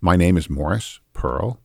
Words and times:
My 0.00 0.14
name 0.14 0.36
is 0.36 0.48
Morris 0.48 1.00
Pearl. 1.12 1.60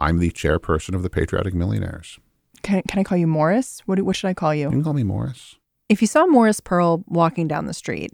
I'm 0.00 0.18
the 0.18 0.30
chairperson 0.30 0.94
of 0.94 1.02
the 1.02 1.10
Patriotic 1.10 1.52
Millionaires. 1.52 2.18
Can, 2.62 2.80
can 2.88 2.98
I 2.98 3.04
call 3.04 3.18
you 3.18 3.26
Morris? 3.26 3.82
What, 3.84 4.00
what 4.00 4.16
should 4.16 4.28
I 4.28 4.32
call 4.32 4.54
you? 4.54 4.62
You 4.62 4.70
can 4.70 4.82
call 4.82 4.94
me 4.94 5.02
Morris. 5.02 5.56
If 5.90 6.00
you 6.00 6.08
saw 6.08 6.24
Morris 6.24 6.60
Pearl 6.60 7.04
walking 7.06 7.46
down 7.46 7.66
the 7.66 7.74
street, 7.74 8.12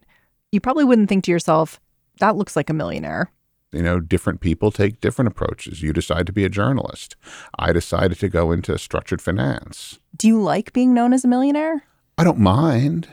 you 0.50 0.60
probably 0.60 0.82
wouldn't 0.82 1.08
think 1.08 1.22
to 1.24 1.30
yourself, 1.30 1.78
that 2.18 2.34
looks 2.34 2.56
like 2.56 2.68
a 2.68 2.72
millionaire. 2.72 3.30
You 3.70 3.82
know, 3.82 4.00
different 4.00 4.40
people 4.40 4.72
take 4.72 5.00
different 5.00 5.28
approaches. 5.28 5.82
You 5.82 5.92
decide 5.92 6.26
to 6.26 6.32
be 6.32 6.44
a 6.44 6.48
journalist. 6.48 7.14
I 7.56 7.72
decided 7.72 8.18
to 8.18 8.28
go 8.28 8.50
into 8.50 8.76
structured 8.76 9.22
finance. 9.22 10.00
Do 10.16 10.26
you 10.26 10.42
like 10.42 10.72
being 10.72 10.92
known 10.92 11.12
as 11.12 11.24
a 11.24 11.28
millionaire? 11.28 11.84
I 12.18 12.24
don't 12.24 12.40
mind. 12.40 13.06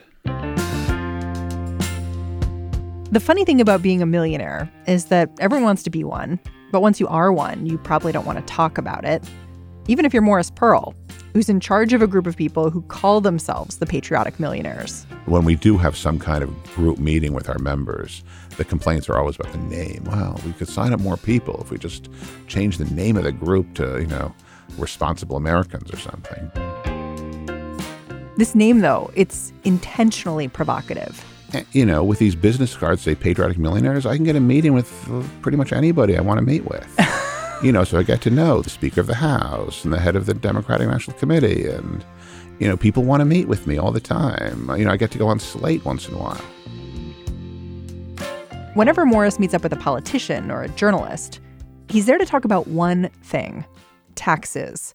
The 3.09 3.21
funny 3.21 3.45
thing 3.45 3.61
about 3.61 3.81
being 3.81 4.01
a 4.01 4.05
millionaire 4.05 4.69
is 4.85 5.05
that 5.05 5.29
everyone 5.39 5.63
wants 5.63 5.81
to 5.83 5.89
be 5.89 6.03
one, 6.03 6.39
but 6.71 6.81
once 6.81 6.99
you 6.99 7.07
are 7.07 7.31
one, 7.31 7.65
you 7.65 7.77
probably 7.77 8.11
don't 8.11 8.25
want 8.25 8.39
to 8.39 8.45
talk 8.45 8.77
about 8.77 9.05
it. 9.05 9.23
Even 9.87 10.05
if 10.05 10.13
you're 10.13 10.21
Morris 10.21 10.51
Pearl, 10.51 10.93
who's 11.33 11.49
in 11.49 11.59
charge 11.59 11.93
of 11.93 12.01
a 12.01 12.07
group 12.07 12.27
of 12.27 12.35
people 12.35 12.69
who 12.69 12.81
call 12.83 13.21
themselves 13.21 13.77
the 13.77 13.85
Patriotic 13.85 14.39
Millionaires. 14.39 15.05
When 15.27 15.45
we 15.45 15.55
do 15.55 15.77
have 15.77 15.95
some 15.95 16.19
kind 16.19 16.43
of 16.43 16.63
group 16.73 16.97
meeting 16.97 17.33
with 17.33 17.47
our 17.47 17.59
members, 17.59 18.23
the 18.57 18.65
complaints 18.65 19.07
are 19.07 19.17
always 19.17 19.35
about 19.35 19.51
the 19.51 19.59
name. 19.59 20.03
Well, 20.05 20.39
we 20.45 20.51
could 20.53 20.67
sign 20.67 20.93
up 20.93 20.99
more 20.99 21.15
people 21.15 21.61
if 21.61 21.71
we 21.71 21.77
just 21.77 22.09
change 22.47 22.77
the 22.77 22.85
name 22.85 23.17
of 23.17 23.23
the 23.23 23.31
group 23.31 23.73
to, 23.75 23.99
you 23.99 24.07
know, 24.07 24.33
Responsible 24.77 25.37
Americans 25.37 25.91
or 25.91 25.97
something. 25.97 26.51
This 28.35 28.53
name, 28.53 28.79
though, 28.79 29.09
it's 29.15 29.53
intentionally 29.63 30.47
provocative. 30.47 31.23
And, 31.53 31.65
you 31.71 31.85
know, 31.85 32.03
with 32.03 32.19
these 32.19 32.35
business 32.35 32.75
cards, 32.75 33.01
say 33.01 33.15
Patriotic 33.15 33.57
Millionaires, 33.57 34.05
I 34.05 34.15
can 34.15 34.25
get 34.25 34.35
a 34.35 34.39
meeting 34.39 34.73
with 34.73 35.09
uh, 35.09 35.23
pretty 35.41 35.57
much 35.57 35.71
anybody 35.71 36.17
I 36.17 36.21
want 36.21 36.39
to 36.39 36.45
meet 36.45 36.65
with. 36.65 36.87
you 37.63 37.71
know, 37.71 37.83
so 37.83 37.97
I 37.97 38.03
get 38.03 38.21
to 38.21 38.29
know 38.29 38.61
the 38.61 38.69
Speaker 38.69 39.01
of 39.01 39.07
the 39.07 39.15
House 39.15 39.83
and 39.83 39.93
the 39.93 39.99
head 39.99 40.15
of 40.15 40.25
the 40.25 40.33
Democratic 40.33 40.87
National 40.87 41.17
Committee. 41.17 41.67
And, 41.67 42.03
you 42.59 42.67
know, 42.67 42.75
people 42.75 43.03
want 43.03 43.21
to 43.21 43.25
meet 43.25 43.47
with 43.47 43.65
me 43.65 43.77
all 43.77 43.91
the 43.91 43.99
time. 44.01 44.69
You 44.77 44.85
know, 44.85 44.91
I 44.91 44.97
get 44.97 45.11
to 45.11 45.17
go 45.17 45.27
on 45.27 45.39
Slate 45.39 45.85
once 45.85 46.07
in 46.07 46.15
a 46.15 46.17
while. 46.17 46.41
Whenever 48.73 49.05
Morris 49.05 49.39
meets 49.39 49.53
up 49.53 49.63
with 49.63 49.73
a 49.73 49.77
politician 49.77 50.51
or 50.51 50.61
a 50.61 50.69
journalist, 50.69 51.39
he's 51.89 52.05
there 52.05 52.17
to 52.17 52.25
talk 52.25 52.45
about 52.45 52.67
one 52.67 53.09
thing 53.23 53.65
taxes. 54.15 54.93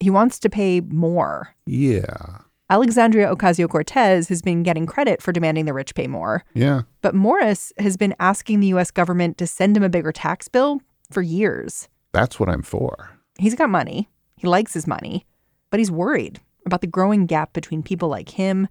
He 0.00 0.10
wants 0.10 0.38
to 0.40 0.50
pay 0.50 0.80
more. 0.80 1.54
Yeah. 1.64 2.38
Alexandria 2.68 3.32
Ocasio 3.32 3.68
Cortez 3.68 4.28
has 4.28 4.42
been 4.42 4.64
getting 4.64 4.86
credit 4.86 5.22
for 5.22 5.30
demanding 5.30 5.66
the 5.66 5.72
rich 5.72 5.94
pay 5.94 6.08
more. 6.08 6.44
Yeah. 6.52 6.82
But 7.00 7.14
Morris 7.14 7.72
has 7.78 7.96
been 7.96 8.14
asking 8.18 8.58
the 8.58 8.66
US 8.68 8.90
government 8.90 9.38
to 9.38 9.46
send 9.46 9.76
him 9.76 9.84
a 9.84 9.88
bigger 9.88 10.10
tax 10.10 10.48
bill 10.48 10.80
for 11.10 11.22
years. 11.22 11.88
That's 12.12 12.40
what 12.40 12.48
I'm 12.48 12.62
for. 12.62 13.10
He's 13.38 13.54
got 13.54 13.70
money. 13.70 14.08
He 14.36 14.48
likes 14.48 14.74
his 14.74 14.86
money, 14.86 15.24
but 15.70 15.78
he's 15.78 15.92
worried 15.92 16.40
about 16.64 16.80
the 16.80 16.88
growing 16.88 17.26
gap 17.26 17.52
between 17.52 17.84
people 17.84 18.08
like 18.08 18.30
him 18.30 18.66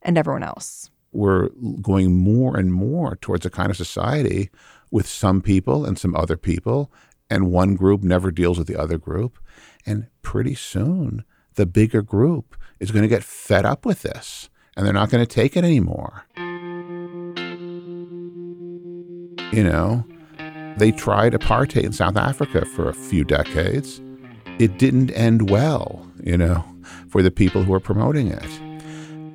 and 0.00 0.16
everyone 0.16 0.42
else. 0.42 0.90
We're 1.12 1.50
going 1.82 2.16
more 2.16 2.56
and 2.56 2.72
more 2.72 3.16
towards 3.16 3.44
a 3.44 3.50
kind 3.50 3.70
of 3.70 3.76
society 3.76 4.50
with 4.90 5.06
some 5.06 5.42
people 5.42 5.84
and 5.84 5.98
some 5.98 6.16
other 6.16 6.36
people, 6.36 6.90
and 7.28 7.52
one 7.52 7.74
group 7.74 8.02
never 8.02 8.30
deals 8.30 8.58
with 8.58 8.68
the 8.68 8.80
other 8.80 8.96
group. 8.96 9.38
And 9.84 10.06
pretty 10.22 10.54
soon, 10.54 11.24
the 11.54 11.66
bigger 11.66 12.02
group 12.02 12.56
is 12.80 12.90
going 12.90 13.02
to 13.02 13.08
get 13.08 13.24
fed 13.24 13.64
up 13.64 13.86
with 13.86 14.02
this 14.02 14.48
and 14.76 14.84
they're 14.84 14.92
not 14.92 15.10
going 15.10 15.24
to 15.24 15.32
take 15.32 15.56
it 15.56 15.64
anymore. 15.64 16.24
You 19.52 19.62
know, 19.62 20.04
they 20.76 20.90
tried 20.90 21.32
apartheid 21.32 21.84
in 21.84 21.92
South 21.92 22.16
Africa 22.16 22.64
for 22.64 22.88
a 22.88 22.94
few 22.94 23.24
decades. 23.24 24.00
It 24.58 24.78
didn't 24.78 25.10
end 25.12 25.48
well, 25.48 26.04
you 26.22 26.36
know, 26.36 26.64
for 27.08 27.22
the 27.22 27.30
people 27.30 27.62
who 27.62 27.72
are 27.72 27.80
promoting 27.80 28.28
it. 28.28 28.60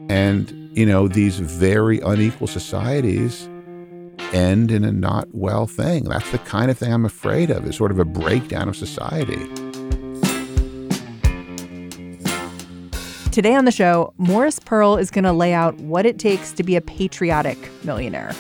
And, 0.10 0.70
you 0.78 0.86
know, 0.86 1.08
these 1.08 1.40
very 1.40 2.00
unequal 2.02 2.48
societies 2.48 3.48
end 4.34 4.72
in 4.72 4.84
a 4.84 4.92
not 4.92 5.28
well 5.32 5.68
thing. 5.68 6.04
That's 6.04 6.30
the 6.32 6.40
kind 6.40 6.70
of 6.70 6.78
thing 6.78 6.92
I'm 6.92 7.06
afraid 7.06 7.50
of, 7.50 7.66
is 7.66 7.78
sort 7.78 7.92
of 7.92 8.00
a 8.00 8.06
breakdown 8.06 8.68
of 8.68 8.76
society. 8.76 9.69
Today 13.40 13.56
on 13.56 13.64
the 13.64 13.72
show, 13.72 14.14
Morris 14.18 14.60
Pearl 14.60 14.98
is 14.98 15.10
going 15.10 15.24
to 15.24 15.32
lay 15.32 15.54
out 15.54 15.74
what 15.76 16.06
it 16.06 16.20
takes 16.20 16.52
to 16.52 16.62
be 16.62 16.76
a 16.76 16.82
patriotic 16.82 17.58
millionaire. 17.86 18.34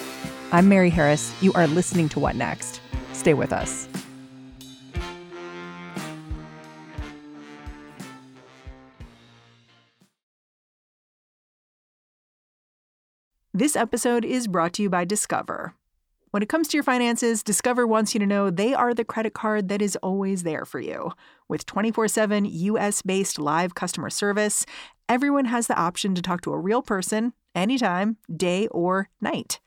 I'm 0.52 0.68
Mary 0.68 0.90
Harris. 0.90 1.34
You 1.42 1.54
are 1.54 1.68
listening 1.68 2.10
to 2.10 2.20
What 2.20 2.36
Next. 2.36 2.82
Stay 3.14 3.34
with 3.34 3.54
us. 3.54 3.88
This 13.54 13.78
episode 13.78 14.26
is 14.26 14.50
brought 14.50 14.74
to 14.74 14.84
you 14.84 14.90
by 14.90 15.06
Discover. 15.06 15.76
When 16.32 16.44
it 16.44 16.50
comes 16.50 16.68
to 16.68 16.78
your 16.78 16.84
finances, 16.84 17.42
Discover 17.42 17.88
wants 17.88 18.14
you 18.14 18.20
to 18.20 18.26
know 18.26 18.50
they 18.50 18.74
are 18.74 18.94
the 18.94 19.06
credit 19.06 19.34
card 19.34 19.70
that 19.70 19.82
is 19.82 19.96
always 20.04 20.44
there 20.44 20.66
for 20.66 20.82
you. 20.82 21.14
With 21.50 21.66
24 21.66 22.08
7 22.08 22.46
US 22.46 23.02
based 23.02 23.40
live 23.40 23.74
customer 23.74 24.12
service, 24.12 24.68
everyone 25.10 25.46
has 25.46 25.66
the 25.66 25.78
option 25.78 26.14
to 26.14 26.22
talk 26.22 26.42
to 26.42 26.54
a 26.54 26.60
real 26.60 26.84
person 26.84 27.34
anytime, 27.56 28.18
day 28.34 28.68
or 28.68 29.10
night. 29.20 29.60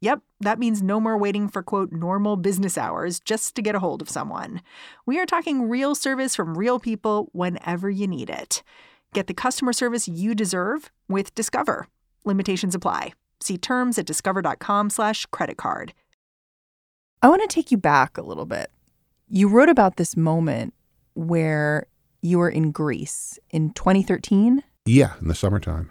Yep, 0.00 0.20
that 0.40 0.60
means 0.60 0.80
no 0.80 1.00
more 1.00 1.18
waiting 1.18 1.48
for 1.48 1.60
quote 1.60 1.90
normal 1.90 2.36
business 2.36 2.78
hours 2.78 3.18
just 3.18 3.56
to 3.56 3.62
get 3.62 3.74
a 3.74 3.80
hold 3.80 4.00
of 4.00 4.08
someone. 4.08 4.62
We 5.06 5.18
are 5.18 5.26
talking 5.26 5.68
real 5.68 5.96
service 5.96 6.36
from 6.36 6.56
real 6.56 6.78
people 6.78 7.30
whenever 7.32 7.90
you 7.90 8.06
need 8.06 8.30
it. 8.30 8.62
Get 9.12 9.26
the 9.26 9.34
customer 9.34 9.72
service 9.72 10.06
you 10.06 10.36
deserve 10.36 10.92
with 11.08 11.34
Discover. 11.34 11.88
Limitations 12.24 12.76
apply. 12.76 13.14
See 13.40 13.58
terms 13.58 13.98
at 13.98 14.06
discover.com/slash 14.06 15.26
credit 15.26 15.56
card. 15.56 15.94
I 17.22 17.28
want 17.28 17.42
to 17.42 17.48
take 17.48 17.72
you 17.72 17.76
back 17.76 18.16
a 18.16 18.22
little 18.22 18.46
bit. 18.46 18.70
You 19.28 19.48
wrote 19.48 19.68
about 19.68 19.96
this 19.96 20.16
moment 20.16 20.74
where 21.14 21.86
you 22.22 22.38
were 22.38 22.50
in 22.50 22.70
Greece 22.70 23.38
in 23.50 23.70
2013. 23.70 24.62
Yeah, 24.86 25.14
in 25.20 25.28
the 25.28 25.34
summertime. 25.34 25.90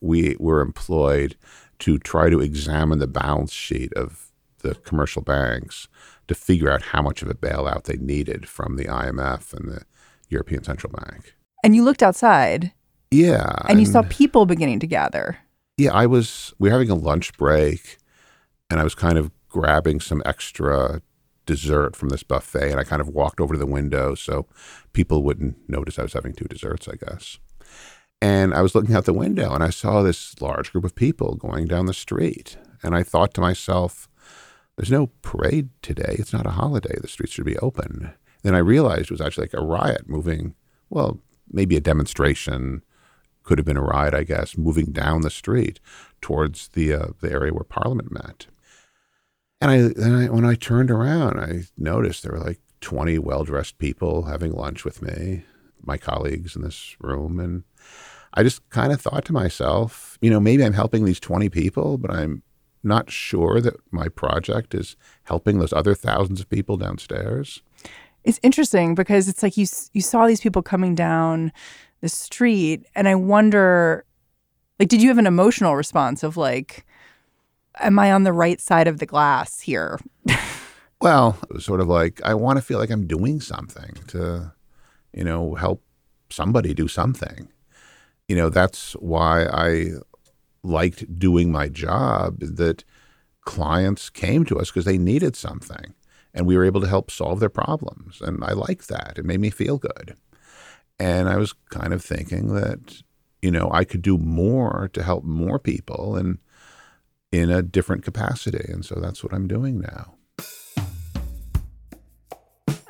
We 0.00 0.36
were 0.38 0.60
employed 0.60 1.36
to 1.80 1.98
try 1.98 2.30
to 2.30 2.40
examine 2.40 2.98
the 2.98 3.06
balance 3.06 3.52
sheet 3.52 3.92
of 3.94 4.30
the 4.58 4.74
commercial 4.74 5.22
banks 5.22 5.88
to 6.28 6.34
figure 6.34 6.70
out 6.70 6.82
how 6.82 7.02
much 7.02 7.22
of 7.22 7.28
a 7.28 7.34
bailout 7.34 7.84
they 7.84 7.96
needed 7.96 8.48
from 8.48 8.76
the 8.76 8.84
IMF 8.84 9.52
and 9.52 9.70
the 9.70 9.82
European 10.28 10.62
Central 10.62 10.92
Bank. 10.92 11.34
And 11.64 11.74
you 11.74 11.82
looked 11.82 12.02
outside. 12.02 12.72
Yeah. 13.10 13.52
And, 13.68 13.80
you 13.80 13.86
saw 13.86 14.02
people 14.08 14.46
beginning 14.46 14.78
to 14.80 14.86
gather. 14.86 15.38
Yeah, 15.76 15.92
I 15.92 16.06
was, 16.06 16.54
we 16.58 16.68
were 16.68 16.72
having 16.72 16.90
a 16.90 16.94
lunch 16.94 17.36
break 17.36 17.98
and 18.70 18.78
I 18.78 18.84
was 18.84 18.94
kind 18.94 19.18
of 19.18 19.30
grabbing 19.48 20.00
some 20.00 20.22
extra 20.24 21.02
dessert 21.50 21.96
from 21.96 22.10
this 22.10 22.22
buffet 22.22 22.70
and 22.70 22.78
I 22.78 22.84
kind 22.84 23.02
of 23.02 23.08
walked 23.08 23.40
over 23.40 23.54
to 23.54 23.58
the 23.58 23.66
window 23.66 24.14
so 24.14 24.46
people 24.92 25.24
wouldn't 25.24 25.56
notice 25.68 25.98
I 25.98 26.02
was 26.02 26.12
having 26.12 26.32
two 26.32 26.44
desserts, 26.44 26.86
I 26.86 26.94
guess. 26.94 27.38
And 28.22 28.54
I 28.54 28.62
was 28.62 28.74
looking 28.74 28.94
out 28.94 29.04
the 29.04 29.12
window 29.12 29.52
and 29.52 29.64
I 29.64 29.70
saw 29.70 30.02
this 30.02 30.40
large 30.40 30.70
group 30.70 30.84
of 30.84 30.94
people 30.94 31.34
going 31.34 31.66
down 31.66 31.86
the 31.86 31.94
street. 31.94 32.56
And 32.84 32.94
I 32.94 33.02
thought 33.02 33.34
to 33.34 33.40
myself, 33.40 34.08
there's 34.76 34.92
no 34.92 35.08
parade 35.22 35.70
today. 35.82 36.14
It's 36.18 36.32
not 36.32 36.46
a 36.46 36.50
holiday. 36.50 36.96
The 37.00 37.08
streets 37.08 37.32
should 37.32 37.44
be 37.44 37.58
open. 37.58 38.12
Then 38.42 38.54
I 38.54 38.58
realized 38.58 39.04
it 39.04 39.10
was 39.10 39.20
actually 39.20 39.44
like 39.44 39.60
a 39.60 39.66
riot 39.66 40.08
moving, 40.08 40.54
well, 40.88 41.18
maybe 41.50 41.76
a 41.76 41.80
demonstration, 41.80 42.82
could 43.42 43.58
have 43.58 43.66
been 43.66 43.76
a 43.76 43.82
riot, 43.82 44.14
I 44.14 44.22
guess, 44.22 44.56
moving 44.56 44.92
down 44.92 45.22
the 45.22 45.30
street 45.30 45.80
towards 46.20 46.68
the 46.68 46.92
uh, 46.92 47.06
the 47.20 47.32
area 47.32 47.52
where 47.52 47.64
Parliament 47.64 48.12
met. 48.12 48.46
And 49.60 49.70
I, 49.70 49.76
and 49.76 50.16
I, 50.16 50.28
when 50.28 50.44
I 50.44 50.54
turned 50.54 50.90
around, 50.90 51.38
I 51.38 51.64
noticed 51.76 52.22
there 52.22 52.32
were 52.32 52.44
like 52.44 52.60
20 52.80 53.18
well 53.18 53.44
dressed 53.44 53.78
people 53.78 54.24
having 54.24 54.52
lunch 54.52 54.84
with 54.84 55.02
me, 55.02 55.44
my 55.82 55.98
colleagues 55.98 56.56
in 56.56 56.62
this 56.62 56.96
room. 57.00 57.38
And 57.38 57.64
I 58.34 58.42
just 58.42 58.66
kind 58.70 58.92
of 58.92 59.00
thought 59.00 59.24
to 59.26 59.32
myself, 59.32 60.18
you 60.20 60.30
know, 60.30 60.40
maybe 60.40 60.64
I'm 60.64 60.72
helping 60.72 61.04
these 61.04 61.20
20 61.20 61.48
people, 61.50 61.98
but 61.98 62.10
I'm 62.10 62.42
not 62.82 63.10
sure 63.10 63.60
that 63.60 63.74
my 63.90 64.08
project 64.08 64.74
is 64.74 64.96
helping 65.24 65.58
those 65.58 65.72
other 65.72 65.94
thousands 65.94 66.40
of 66.40 66.48
people 66.48 66.76
downstairs. 66.76 67.62
It's 68.24 68.40
interesting 68.42 68.94
because 68.94 69.28
it's 69.28 69.42
like 69.42 69.56
you 69.56 69.66
you 69.92 70.00
saw 70.00 70.26
these 70.26 70.40
people 70.40 70.62
coming 70.62 70.94
down 70.94 71.52
the 72.00 72.08
street 72.08 72.86
and 72.94 73.08
I 73.08 73.14
wonder 73.14 74.04
like 74.78 74.88
did 74.88 75.02
you 75.02 75.08
have 75.08 75.18
an 75.18 75.26
emotional 75.26 75.76
response 75.76 76.22
of 76.22 76.36
like 76.36 76.86
am 77.80 77.98
I 77.98 78.12
on 78.12 78.24
the 78.24 78.32
right 78.32 78.60
side 78.60 78.88
of 78.88 78.98
the 78.98 79.06
glass 79.06 79.60
here? 79.60 79.98
well, 81.00 81.38
it 81.42 81.54
was 81.54 81.64
sort 81.64 81.80
of 81.80 81.88
like 81.88 82.20
I 82.24 82.34
want 82.34 82.58
to 82.58 82.64
feel 82.64 82.78
like 82.78 82.90
I'm 82.90 83.06
doing 83.06 83.40
something 83.40 83.94
to 84.08 84.52
you 85.12 85.24
know 85.24 85.54
help 85.54 85.82
somebody 86.30 86.74
do 86.74 86.88
something. 86.88 87.48
You 88.28 88.36
know, 88.36 88.48
that's 88.48 88.92
why 88.94 89.46
I 89.46 89.92
liked 90.62 91.18
doing 91.18 91.50
my 91.50 91.68
job 91.68 92.38
that 92.40 92.84
clients 93.44 94.10
came 94.10 94.44
to 94.44 94.58
us 94.58 94.70
because 94.70 94.84
they 94.84 94.98
needed 94.98 95.34
something 95.34 95.94
and 96.34 96.46
we 96.46 96.56
were 96.56 96.64
able 96.64 96.80
to 96.80 96.86
help 96.86 97.10
solve 97.10 97.40
their 97.40 97.48
problems. 97.48 98.20
And 98.20 98.44
I 98.44 98.52
liked 98.52 98.88
that. 98.88 99.14
It 99.16 99.24
made 99.24 99.40
me 99.40 99.50
feel 99.50 99.78
good. 99.78 100.14
And 100.98 101.28
I 101.28 101.36
was 101.36 101.54
kind 101.70 101.92
of 101.92 102.04
thinking 102.04 102.54
that, 102.54 103.02
you 103.42 103.50
know, 103.50 103.70
I 103.72 103.84
could 103.84 104.02
do 104.02 104.18
more 104.18 104.90
to 104.92 105.02
help 105.02 105.24
more 105.24 105.58
people 105.58 106.14
and 106.14 106.38
in 107.32 107.50
a 107.50 107.62
different 107.62 108.04
capacity. 108.04 108.64
And 108.72 108.84
so 108.84 108.96
that's 108.96 109.22
what 109.22 109.32
I'm 109.32 109.46
doing 109.46 109.80
now. 109.80 110.14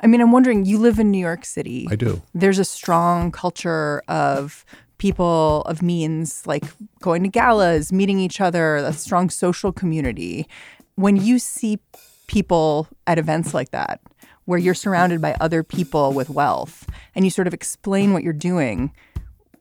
I 0.03 0.07
mean, 0.07 0.19
I'm 0.19 0.31
wondering, 0.31 0.65
you 0.65 0.79
live 0.79 0.97
in 0.97 1.11
New 1.11 1.19
York 1.19 1.45
City. 1.45 1.87
I 1.91 1.95
do. 1.95 2.21
There's 2.33 2.57
a 2.57 2.65
strong 2.65 3.31
culture 3.31 4.01
of 4.07 4.65
people 4.97 5.61
of 5.63 5.81
means, 5.81 6.45
like 6.47 6.63
going 7.01 7.21
to 7.23 7.29
galas, 7.29 7.91
meeting 7.91 8.19
each 8.19 8.41
other, 8.41 8.77
a 8.77 8.93
strong 8.93 9.29
social 9.29 9.71
community. 9.71 10.47
When 10.95 11.17
you 11.17 11.37
see 11.37 11.79
people 12.25 12.87
at 13.05 13.19
events 13.19 13.53
like 13.53 13.69
that, 13.71 14.01
where 14.45 14.57
you're 14.57 14.73
surrounded 14.73 15.21
by 15.21 15.35
other 15.39 15.63
people 15.63 16.13
with 16.13 16.29
wealth 16.29 16.87
and 17.13 17.23
you 17.23 17.31
sort 17.31 17.47
of 17.47 17.53
explain 17.53 18.11
what 18.11 18.23
you're 18.23 18.33
doing, 18.33 18.91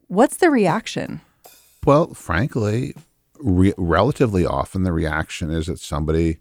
what's 0.09 0.39
the 0.39 0.51
reaction? 0.51 1.21
Well, 1.85 2.15
frankly, 2.15 2.95
re- 3.43 3.75
relatively 3.77 4.47
often 4.47 4.83
the 4.83 4.93
reaction 4.93 5.51
is 5.51 5.67
that 5.67 5.79
somebody 5.79 6.39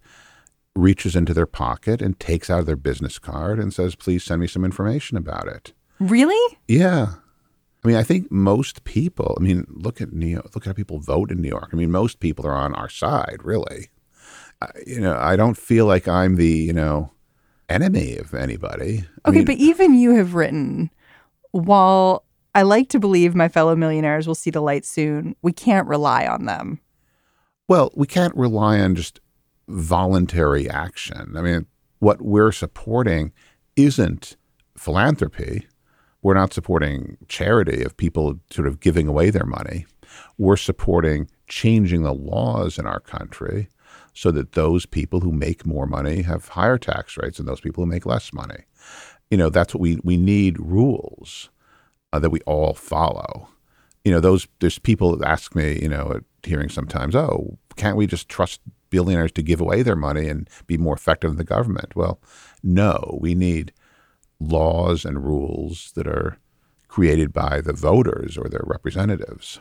reaches 0.75 1.15
into 1.15 1.33
their 1.33 1.45
pocket 1.45 2.01
and 2.01 2.19
takes 2.19 2.49
out 2.49 2.65
their 2.65 2.75
business 2.75 3.19
card 3.19 3.59
and 3.59 3.73
says, 3.73 3.95
please 3.95 4.23
send 4.23 4.41
me 4.41 4.47
some 4.47 4.63
information 4.63 5.17
about 5.17 5.47
it. 5.47 5.73
Really? 5.99 6.57
Yeah. 6.67 7.13
I 7.83 7.87
mean, 7.87 7.97
I 7.97 8.03
think 8.03 8.31
most 8.31 8.83
people, 8.83 9.35
I 9.39 9.43
mean, 9.43 9.65
look 9.69 10.01
at 10.01 10.13
New 10.13 10.27
York, 10.27 10.53
look 10.53 10.65
at 10.65 10.67
how 10.67 10.73
people 10.73 10.99
vote 10.99 11.31
in 11.31 11.41
New 11.41 11.49
York. 11.49 11.69
I 11.71 11.75
mean, 11.75 11.91
most 11.91 12.19
people 12.19 12.45
are 12.45 12.55
on 12.55 12.73
our 12.75 12.89
side, 12.89 13.39
really 13.43 13.89
you 14.85 14.99
know, 14.99 15.17
I 15.17 15.35
don't 15.35 15.57
feel 15.57 15.85
like 15.85 16.07
I'm 16.07 16.35
the, 16.35 16.47
you 16.47 16.73
know, 16.73 17.11
enemy 17.67 18.17
of 18.17 18.33
anybody. 18.33 19.05
I 19.23 19.29
okay, 19.29 19.39
mean, 19.39 19.45
but 19.45 19.55
even 19.55 19.97
you 19.97 20.15
have 20.15 20.35
written, 20.35 20.89
while 21.51 22.25
I 22.53 22.63
like 22.63 22.89
to 22.89 22.99
believe 22.99 23.35
my 23.35 23.47
fellow 23.47 23.75
millionaires 23.75 24.27
will 24.27 24.35
see 24.35 24.49
the 24.49 24.61
light 24.61 24.85
soon, 24.85 25.35
we 25.41 25.53
can't 25.53 25.87
rely 25.87 26.27
on 26.27 26.45
them. 26.45 26.79
Well, 27.69 27.91
we 27.93 28.07
can't 28.07 28.35
rely 28.35 28.79
on 28.79 28.95
just 28.95 29.19
voluntary 29.67 30.67
action. 30.67 31.35
I 31.37 31.41
mean, 31.43 31.67
what 31.99 32.19
we're 32.19 32.51
supporting 32.51 33.31
isn't 33.75 34.37
philanthropy. 34.75 35.67
We're 36.23 36.33
not 36.33 36.51
supporting 36.51 37.17
charity 37.27 37.83
of 37.83 37.95
people 37.95 38.39
sort 38.49 38.67
of 38.67 38.79
giving 38.79 39.07
away 39.07 39.29
their 39.29 39.45
money. 39.45 39.85
We're 40.39 40.57
supporting 40.57 41.29
changing 41.47 42.01
the 42.01 42.13
laws 42.13 42.79
in 42.79 42.87
our 42.87 42.99
country 42.99 43.69
so 44.15 44.31
that 44.31 44.53
those 44.53 44.87
people 44.87 45.19
who 45.19 45.31
make 45.31 45.63
more 45.63 45.85
money 45.85 46.23
have 46.23 46.47
higher 46.47 46.79
tax 46.79 47.17
rates 47.17 47.37
than 47.37 47.45
those 47.45 47.61
people 47.61 47.83
who 47.83 47.91
make 47.91 48.07
less 48.07 48.33
money. 48.33 48.63
You 49.29 49.37
know, 49.37 49.51
that's 49.51 49.75
what 49.75 49.81
we 49.81 49.99
we 50.03 50.17
need 50.17 50.57
rules 50.59 51.51
uh, 52.11 52.17
that 52.17 52.31
we 52.31 52.39
all 52.47 52.73
follow. 52.73 53.49
You 54.09 54.15
know, 54.15 54.21
those 54.21 54.47
there's 54.59 54.79
people 54.79 55.17
that 55.17 55.29
ask 55.29 55.53
me, 55.53 55.77
you 55.79 55.87
know, 55.87 56.13
at 56.15 56.23
hearings 56.41 56.73
sometimes, 56.73 57.15
oh, 57.15 57.59
can't 57.75 57.95
we 57.95 58.07
just 58.07 58.27
trust 58.27 58.59
billionaires 58.89 59.31
to 59.33 59.43
give 59.43 59.61
away 59.61 59.83
their 59.83 59.95
money 59.95 60.27
and 60.27 60.49
be 60.65 60.79
more 60.79 60.95
effective 60.95 61.29
than 61.29 61.37
the 61.37 61.43
government? 61.43 61.95
Well, 61.95 62.19
no, 62.63 63.19
we 63.21 63.35
need 63.35 63.71
laws 64.39 65.05
and 65.05 65.23
rules 65.23 65.91
that 65.93 66.07
are 66.07 66.39
created 66.87 67.31
by 67.31 67.61
the 67.61 67.71
voters 67.71 68.35
or 68.35 68.49
their 68.49 68.63
representatives. 68.63 69.59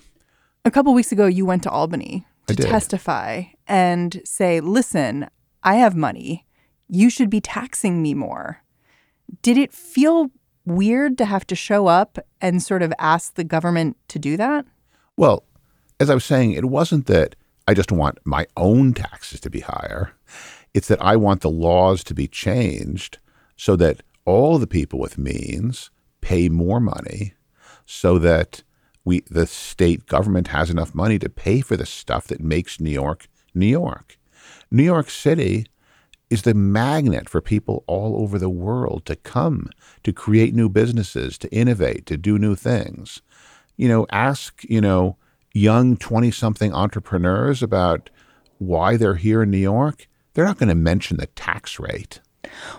A 0.65 0.71
couple 0.71 0.95
weeks 0.95 1.13
ago, 1.13 1.27
you 1.27 1.45
went 1.45 1.63
to 1.65 1.71
Albany 1.71 2.27
to 2.47 2.55
testify 2.55 3.43
and 3.67 4.23
say, 4.25 4.61
listen, 4.61 5.29
I 5.63 5.75
have 5.75 5.95
money. 5.95 6.47
You 6.89 7.11
should 7.11 7.29
be 7.29 7.43
taxing 7.43 8.01
me 8.01 8.15
more. 8.15 8.63
Did 9.43 9.59
it 9.59 9.75
feel 9.75 10.31
weird 10.69 11.19
to 11.19 11.25
have 11.25 11.47
to 11.49 11.55
show 11.55 11.87
up 11.87 12.19
and 12.41 12.63
sort 12.63 12.83
of 12.83 12.93
ask 12.99 13.35
the 13.35 13.45
government 13.45 13.97
to 14.09 14.19
do 14.19 14.37
that? 14.37 14.67
Well, 15.17 15.45
as 16.01 16.11
I 16.11 16.15
was 16.15 16.25
saying, 16.25 16.53
it 16.53 16.67
wasn't 16.67 17.07
that 17.07 17.35
I 17.67 17.75
just 17.75 17.93
want 17.93 18.19
my 18.25 18.47
own 18.57 18.95
taxes 18.95 19.41
to 19.41 19.51
be 19.51 19.61
higher. 19.61 20.13
It's 20.75 20.89
that 20.89 21.03
I 21.03 21.17
want 21.17 21.41
the 21.41 21.51
laws 21.51 22.05
to 22.05 22.15
be 22.15 22.29
changed 22.29 23.19
so 23.57 23.77
that 23.77 24.03
all 24.25 24.59
the 24.59 24.67
people 24.67 24.99
with 24.99 25.19
means 25.19 25.91
pay 26.21 26.49
more 26.49 26.81
money 26.81 27.35
so 27.87 28.19
that 28.19 28.63
we 29.05 29.21
the 29.31 29.47
state 29.47 30.07
government 30.07 30.49
has 30.49 30.71
enough 30.71 30.95
money 30.95 31.19
to 31.19 31.29
pay 31.29 31.61
for 31.63 31.77
the 31.77 31.87
stuff 31.87 32.27
that 32.27 32.41
makes 32.41 32.81
New 32.81 32.91
York 32.91 33.27
New 33.55 33.67
York. 33.67 34.19
New 34.71 34.83
York 34.83 35.09
City 35.09 35.67
is 36.31 36.43
the 36.43 36.55
magnet 36.55 37.29
for 37.29 37.41
people 37.41 37.85
all 37.87 38.21
over 38.21 38.39
the 38.39 38.51
world 38.51 39.05
to 39.07 39.17
come 39.17 39.71
to 40.03 40.13
create 40.13 40.55
new 40.55 40.69
businesses, 40.69 41.39
to 41.39 41.53
innovate, 41.53 42.07
to 42.07 42.17
do 42.17 42.39
new 42.39 42.55
things. 42.55 43.23
You 43.77 43.89
know, 43.89 44.07
ask, 44.11 44.63
you 44.65 44.81
know, 44.81 45.17
young 45.55 45.97
20 45.97 46.31
something 46.31 46.73
entrepreneurs 46.73 47.63
about 47.63 48.11
why 48.59 48.97
they're 48.97 49.15
here 49.15 49.43
in 49.43 49.51
New 49.51 49.59
York. 49.59 50.07
They're 50.35 50.45
not 50.45 50.59
going 50.59 50.69
to 50.69 50.75
mention 50.75 51.17
the 51.17 51.27
tax 51.27 51.79
rate. 51.79 52.21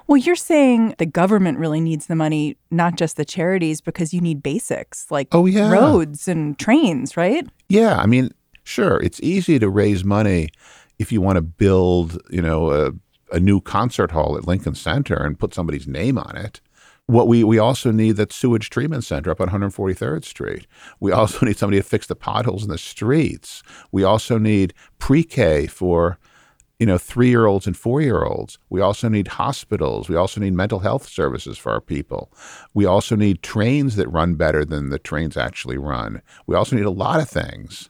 Well, 0.07 0.17
you're 0.17 0.35
saying 0.35 0.95
the 0.97 1.05
government 1.05 1.59
really 1.59 1.81
needs 1.81 2.07
the 2.07 2.15
money, 2.15 2.57
not 2.71 2.95
just 2.95 3.17
the 3.17 3.25
charities, 3.25 3.81
because 3.81 4.13
you 4.13 4.21
need 4.21 4.41
basics 4.41 5.09
like 5.09 5.27
oh, 5.31 5.45
yeah. 5.45 5.71
roads 5.71 6.27
and 6.27 6.57
trains, 6.57 7.17
right? 7.17 7.47
Yeah. 7.67 7.97
I 7.97 8.05
mean, 8.05 8.31
sure, 8.63 8.99
it's 9.01 9.19
easy 9.21 9.59
to 9.59 9.69
raise 9.69 10.03
money 10.03 10.49
if 10.97 11.11
you 11.11 11.21
want 11.21 11.37
to 11.37 11.41
build, 11.41 12.21
you 12.29 12.41
know, 12.41 12.71
a, 12.71 12.91
a 13.31 13.39
new 13.39 13.61
concert 13.61 14.11
hall 14.11 14.37
at 14.37 14.47
Lincoln 14.47 14.75
Center 14.75 15.15
and 15.15 15.39
put 15.39 15.53
somebody's 15.53 15.87
name 15.87 16.17
on 16.17 16.35
it. 16.35 16.61
What 17.05 17.27
we, 17.27 17.43
we 17.43 17.57
also 17.57 17.91
need 17.91 18.17
that 18.17 18.31
sewage 18.31 18.69
treatment 18.69 19.03
center 19.03 19.31
up 19.31 19.41
on 19.41 19.49
143rd 19.49 20.23
Street. 20.23 20.67
We 20.99 21.11
also 21.11 21.45
need 21.45 21.57
somebody 21.57 21.81
to 21.81 21.87
fix 21.87 22.07
the 22.07 22.15
potholes 22.15 22.63
in 22.63 22.69
the 22.69 22.77
streets. 22.77 23.63
We 23.91 24.03
also 24.03 24.37
need 24.37 24.73
pre-K 24.99 25.67
for 25.67 26.19
you 26.79 26.85
know, 26.85 26.97
three 26.97 27.27
year 27.27 27.45
olds 27.45 27.67
and 27.67 27.75
four 27.75 28.01
year 28.01 28.23
olds. 28.23 28.57
We 28.69 28.79
also 28.79 29.09
need 29.09 29.27
hospitals. 29.27 30.07
We 30.07 30.15
also 30.15 30.39
need 30.39 30.53
mental 30.53 30.79
health 30.79 31.07
services 31.07 31.57
for 31.57 31.73
our 31.73 31.81
people. 31.81 32.31
We 32.73 32.85
also 32.85 33.15
need 33.17 33.43
trains 33.43 33.97
that 33.97 34.07
run 34.07 34.35
better 34.35 34.63
than 34.63 34.89
the 34.89 34.97
trains 34.97 35.35
actually 35.35 35.77
run. 35.77 36.21
We 36.47 36.55
also 36.55 36.77
need 36.77 36.85
a 36.85 36.91
lot 36.91 37.19
of 37.19 37.29
things. 37.29 37.89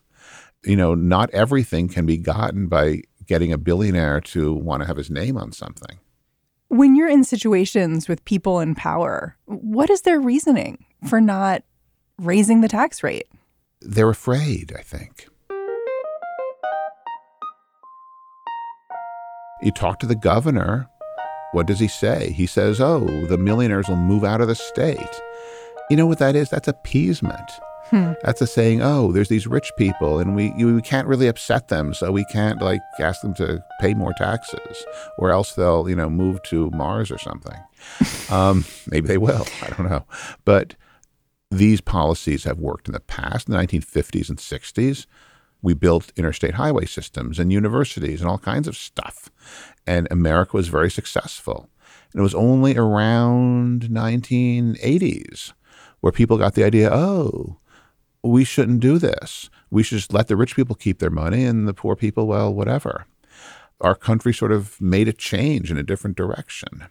You 0.66 0.76
know, 0.76 0.96
not 0.96 1.30
everything 1.32 1.88
can 1.88 2.06
be 2.06 2.18
gotten 2.18 2.68
by 2.68 3.04
getting 3.30 3.54
a 3.54 3.58
billionaire 3.60 4.20
to 4.20 4.52
want 4.52 4.82
to 4.82 4.88
have 4.88 4.98
his 4.98 5.12
name 5.12 5.38
on 5.38 5.52
something. 5.52 6.00
When 6.68 6.96
you're 6.96 7.08
in 7.08 7.24
situations 7.24 8.08
with 8.10 8.26
people 8.26 8.60
in 8.60 8.74
power, 8.74 9.38
what 9.46 9.92
is 9.92 10.02
their 10.02 10.20
reasoning 10.20 10.84
for 11.08 11.22
not 11.22 11.64
raising 12.18 12.62
the 12.62 12.68
tax 12.68 13.04
rate? 13.04 13.28
They're 13.82 14.10
afraid, 14.10 14.74
I 14.78 14.82
think. 14.82 15.28
You 19.62 19.72
talk 19.72 20.00
to 20.00 20.08
the 20.08 20.16
governor. 20.16 20.90
What 21.52 21.68
does 21.68 21.80
he 21.80 21.88
say? 21.88 22.32
He 22.32 22.48
says, 22.48 22.82
oh, 22.82 23.06
the 23.28 23.38
millionaires 23.38 23.88
will 23.88 23.96
move 23.96 24.24
out 24.24 24.42
of 24.42 24.48
the 24.48 24.56
state. 24.56 25.22
You 25.92 25.98
know 25.98 26.08
what 26.08 26.20
that 26.20 26.36
is? 26.36 26.50
That's 26.50 26.68
appeasement. 26.68 27.52
Hmm. 27.90 28.14
That's 28.24 28.42
a 28.42 28.48
saying, 28.48 28.82
oh, 28.82 29.12
there's 29.12 29.30
these 29.30 29.48
rich 29.48 29.72
people 29.78 30.20
and 30.20 30.36
we, 30.36 30.54
you, 30.58 30.76
we 30.76 30.82
can't 30.82 31.08
really 31.08 31.28
upset 31.28 31.70
them. 31.70 31.94
So 31.94 32.12
we 32.12 32.26
can't 32.26 32.62
like 32.62 32.82
ask 33.00 33.22
them 33.22 33.34
to 33.36 33.64
pay 33.80 33.94
more 33.94 34.14
taxes 34.14 34.86
or 35.18 35.32
else 35.32 35.54
they'll, 35.54 35.90
you 35.90 35.96
know, 35.96 36.10
move 36.10 36.42
to 36.44 36.70
Mars 36.72 37.12
or 37.12 37.18
something. 37.18 37.58
um, 38.30 38.66
maybe 38.88 39.08
they 39.08 39.18
will. 39.18 39.46
I 39.64 39.70
don't 39.70 39.90
know. 39.90 40.06
But 40.46 40.76
these 41.50 41.82
policies 41.82 42.44
have 42.44 42.60
worked 42.60 42.88
in 42.88 42.94
the 42.94 43.00
past, 43.00 43.48
in 43.48 43.54
the 43.54 43.60
1950s 43.60 44.30
and 44.30 44.38
60s 44.38 45.08
we 45.62 45.74
built 45.74 46.12
interstate 46.16 46.56
highway 46.56 46.86
systems 46.86 47.40
and 47.40 47.52
universities 47.52 48.22
and 48.22 48.30
all 48.30 48.38
kinds 48.38 48.68
of 48.68 48.78
stuff. 48.78 49.30
And 49.86 50.08
America 50.10 50.56
was 50.56 50.68
very 50.68 50.90
successful. 50.90 51.70
And 52.12 52.20
it 52.20 52.24
was 52.24 52.36
only 52.36 52.78
around 52.78 53.84
1980s 53.84 55.54
where 56.00 56.12
people 56.12 56.38
got 56.38 56.56
the 56.56 56.64
idea, 56.64 56.90
oh, 56.92 57.58
we 58.24 58.44
shouldn't 58.44 58.80
do 58.80 58.98
this. 58.98 59.50
We 59.70 59.84
should 59.84 59.98
just 59.98 60.14
let 60.14 60.28
the 60.28 60.36
rich 60.36 60.56
people 60.56 60.76
keep 60.76 61.00
their 61.00 61.10
money 61.10 61.46
and 61.46 61.68
the 61.68 61.74
poor 61.74 61.96
people, 61.96 62.28
well, 62.28 62.54
whatever. 62.54 63.06
Our 63.82 63.96
country 63.96 64.34
sort 64.34 64.52
of 64.52 64.80
made 64.82 65.08
a 65.08 65.14
change 65.14 65.72
in 65.72 65.78
a 65.78 65.84
different 65.84 66.18
direction. 66.18 66.86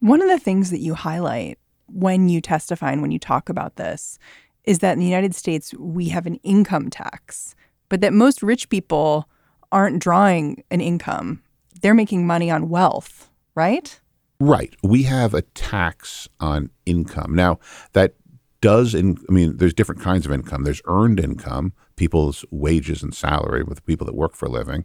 One 0.00 0.22
of 0.22 0.28
the 0.28 0.38
things 0.38 0.70
that 0.70 0.80
you 0.80 0.94
highlight 0.94 1.58
when 1.86 2.28
you 2.28 2.40
testify 2.40 2.92
and 2.92 3.02
when 3.02 3.10
you 3.10 3.18
talk 3.18 3.48
about 3.48 3.76
this 3.76 4.18
is 4.64 4.80
that 4.80 4.92
in 4.92 4.98
the 4.98 5.06
United 5.06 5.34
States, 5.34 5.74
we 5.74 6.08
have 6.08 6.26
an 6.26 6.36
income 6.36 6.90
tax, 6.90 7.54
but 7.88 8.00
that 8.00 8.12
most 8.12 8.42
rich 8.42 8.68
people 8.68 9.28
aren't 9.72 10.02
drawing 10.02 10.62
an 10.70 10.80
income. 10.80 11.42
They're 11.80 11.94
making 11.94 12.26
money 12.26 12.50
on 12.50 12.68
wealth, 12.68 13.30
right? 13.54 13.98
Right. 14.40 14.74
We 14.82 15.02
have 15.04 15.34
a 15.34 15.42
tax 15.42 16.28
on 16.40 16.70
income. 16.86 17.34
Now, 17.34 17.58
that 17.92 18.14
does, 18.60 18.94
in, 18.94 19.18
I 19.28 19.32
mean, 19.32 19.56
there's 19.56 19.74
different 19.74 20.00
kinds 20.00 20.26
of 20.26 20.32
income. 20.32 20.64
There's 20.64 20.82
earned 20.86 21.20
income, 21.20 21.72
people's 21.96 22.44
wages 22.50 23.02
and 23.02 23.14
salary 23.14 23.62
with 23.62 23.84
people 23.86 24.06
that 24.06 24.14
work 24.14 24.34
for 24.34 24.46
a 24.46 24.50
living, 24.50 24.84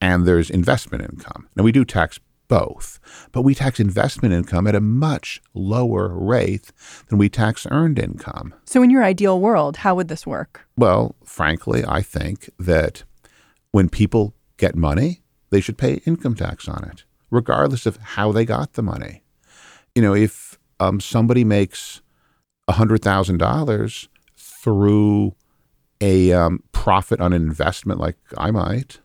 and 0.00 0.26
there's 0.26 0.50
investment 0.50 1.02
income. 1.02 1.48
Now, 1.56 1.64
we 1.64 1.72
do 1.72 1.84
tax 1.84 2.18
both, 2.48 3.00
but 3.32 3.42
we 3.42 3.54
tax 3.54 3.80
investment 3.80 4.34
income 4.34 4.66
at 4.66 4.74
a 4.74 4.80
much 4.80 5.40
lower 5.54 6.08
rate 6.08 6.72
than 7.08 7.18
we 7.18 7.28
tax 7.28 7.66
earned 7.70 7.98
income. 7.98 8.54
So, 8.64 8.82
in 8.82 8.90
your 8.90 9.02
ideal 9.02 9.40
world, 9.40 9.78
how 9.78 9.94
would 9.94 10.08
this 10.08 10.26
work? 10.26 10.66
Well, 10.76 11.14
frankly, 11.24 11.84
I 11.86 12.02
think 12.02 12.50
that 12.58 13.04
when 13.70 13.88
people 13.88 14.34
get 14.56 14.76
money, 14.76 15.22
they 15.50 15.60
should 15.60 15.78
pay 15.78 15.94
income 16.06 16.34
tax 16.34 16.68
on 16.68 16.84
it, 16.84 17.04
regardless 17.30 17.86
of 17.86 17.96
how 17.96 18.32
they 18.32 18.44
got 18.44 18.74
the 18.74 18.82
money. 18.82 19.22
You 19.94 20.02
know, 20.02 20.14
if 20.14 20.58
um, 20.80 21.00
somebody 21.00 21.44
makes 21.44 22.02
$100,000 22.68 24.08
through 24.36 25.34
a 26.00 26.32
um, 26.32 26.62
profit 26.72 27.20
on 27.20 27.32
an 27.32 27.42
investment 27.42 28.00
like 28.00 28.16
I 28.36 28.50
might, 28.50 29.00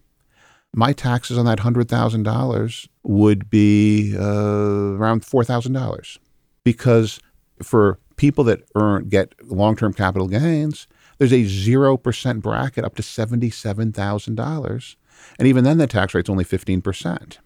my 0.74 0.94
taxes 0.94 1.38
on 1.38 1.46
that 1.46 1.60
$100,000 1.60 2.88
would 3.04 3.50
be 3.50 4.16
uh, 4.18 4.22
around 4.22 5.22
$4,000 5.22 6.18
because 6.63 7.20
for 7.62 8.00
people 8.18 8.44
that 8.46 8.62
earn 8.75 9.08
get 9.08 9.34
long-term 9.50 9.94
capital 9.94 10.28
gains, 10.28 10.88
there's 11.18 11.34
a 11.34 11.44
0% 11.44 12.42
bracket 12.42 12.86
up 12.86 12.96
to 12.96 13.01
$77,000. 13.01 14.96
And 15.38 15.48
even 15.48 15.63
then 15.63 15.78
the 15.78 15.88
tax 15.88 16.13
rate's 16.13 16.30
only 16.30 16.46
15%. 16.46 17.38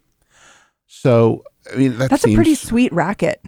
So, 0.88 1.43
I 1.72 1.75
mean, 1.77 1.98
that 1.98 2.10
That's 2.10 2.24
seems, 2.24 2.36
a 2.36 2.38
pretty 2.38 2.55
sweet 2.55 2.93
racket. 2.93 3.43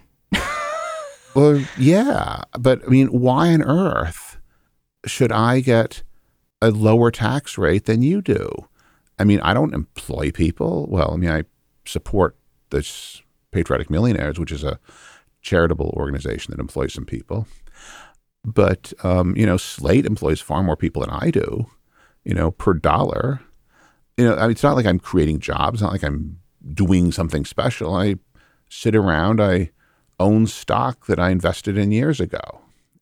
Well, 1.36 1.66
yeah, 1.78 2.44
but 2.58 2.82
I 2.86 2.88
mean, 2.88 3.08
why 3.08 3.54
on 3.54 3.62
earth 3.62 4.38
should 5.06 5.34
I 5.34 5.60
get 5.60 6.02
a 6.62 6.72
lower 6.72 7.12
tax 7.12 7.58
rate 7.58 7.86
than 7.86 8.02
you 8.02 8.22
do? 8.22 8.50
I 9.20 9.26
mean, 9.26 9.42
I 9.42 9.54
don't 9.54 9.74
employ 9.74 10.32
people. 10.32 10.88
Well, 10.90 11.12
I 11.12 11.18
mean, 11.18 11.30
I 11.30 11.44
support 11.86 12.38
this 12.70 13.22
Patriotic 13.52 13.90
Millionaires, 13.90 14.40
which 14.40 14.52
is 14.52 14.64
a 14.64 14.80
charitable 15.42 15.94
organization 15.98 16.52
that 16.52 16.62
employs 16.62 16.94
some 16.94 17.06
people. 17.06 17.48
But 18.46 18.94
um, 19.04 19.36
you 19.36 19.46
know, 19.46 19.58
Slate 19.58 20.06
employs 20.06 20.40
far 20.40 20.64
more 20.64 20.78
people 20.78 21.02
than 21.02 21.12
I 21.12 21.32
do. 21.32 21.66
You 22.24 22.34
know, 22.34 22.52
per 22.52 22.74
dollar. 22.74 23.42
You 24.18 24.26
know, 24.26 24.36
I 24.36 24.44
mean, 24.44 24.52
it's 24.52 24.64
not 24.64 24.78
like 24.78 24.86
I'm 24.86 25.00
creating 25.00 25.40
jobs. 25.40 25.76
It's 25.76 25.82
not 25.82 25.92
like 25.92 26.04
I'm 26.04 26.40
doing 26.74 27.12
something 27.12 27.44
special. 27.44 27.94
I 27.94 28.16
sit 28.70 28.96
around. 28.96 29.42
I 29.42 29.72
own 30.20 30.48
stock 30.48 31.06
that 31.08 31.20
I 31.20 31.30
invested 31.30 31.78
in 31.78 31.92
years 31.92 32.20
ago. 32.20 32.62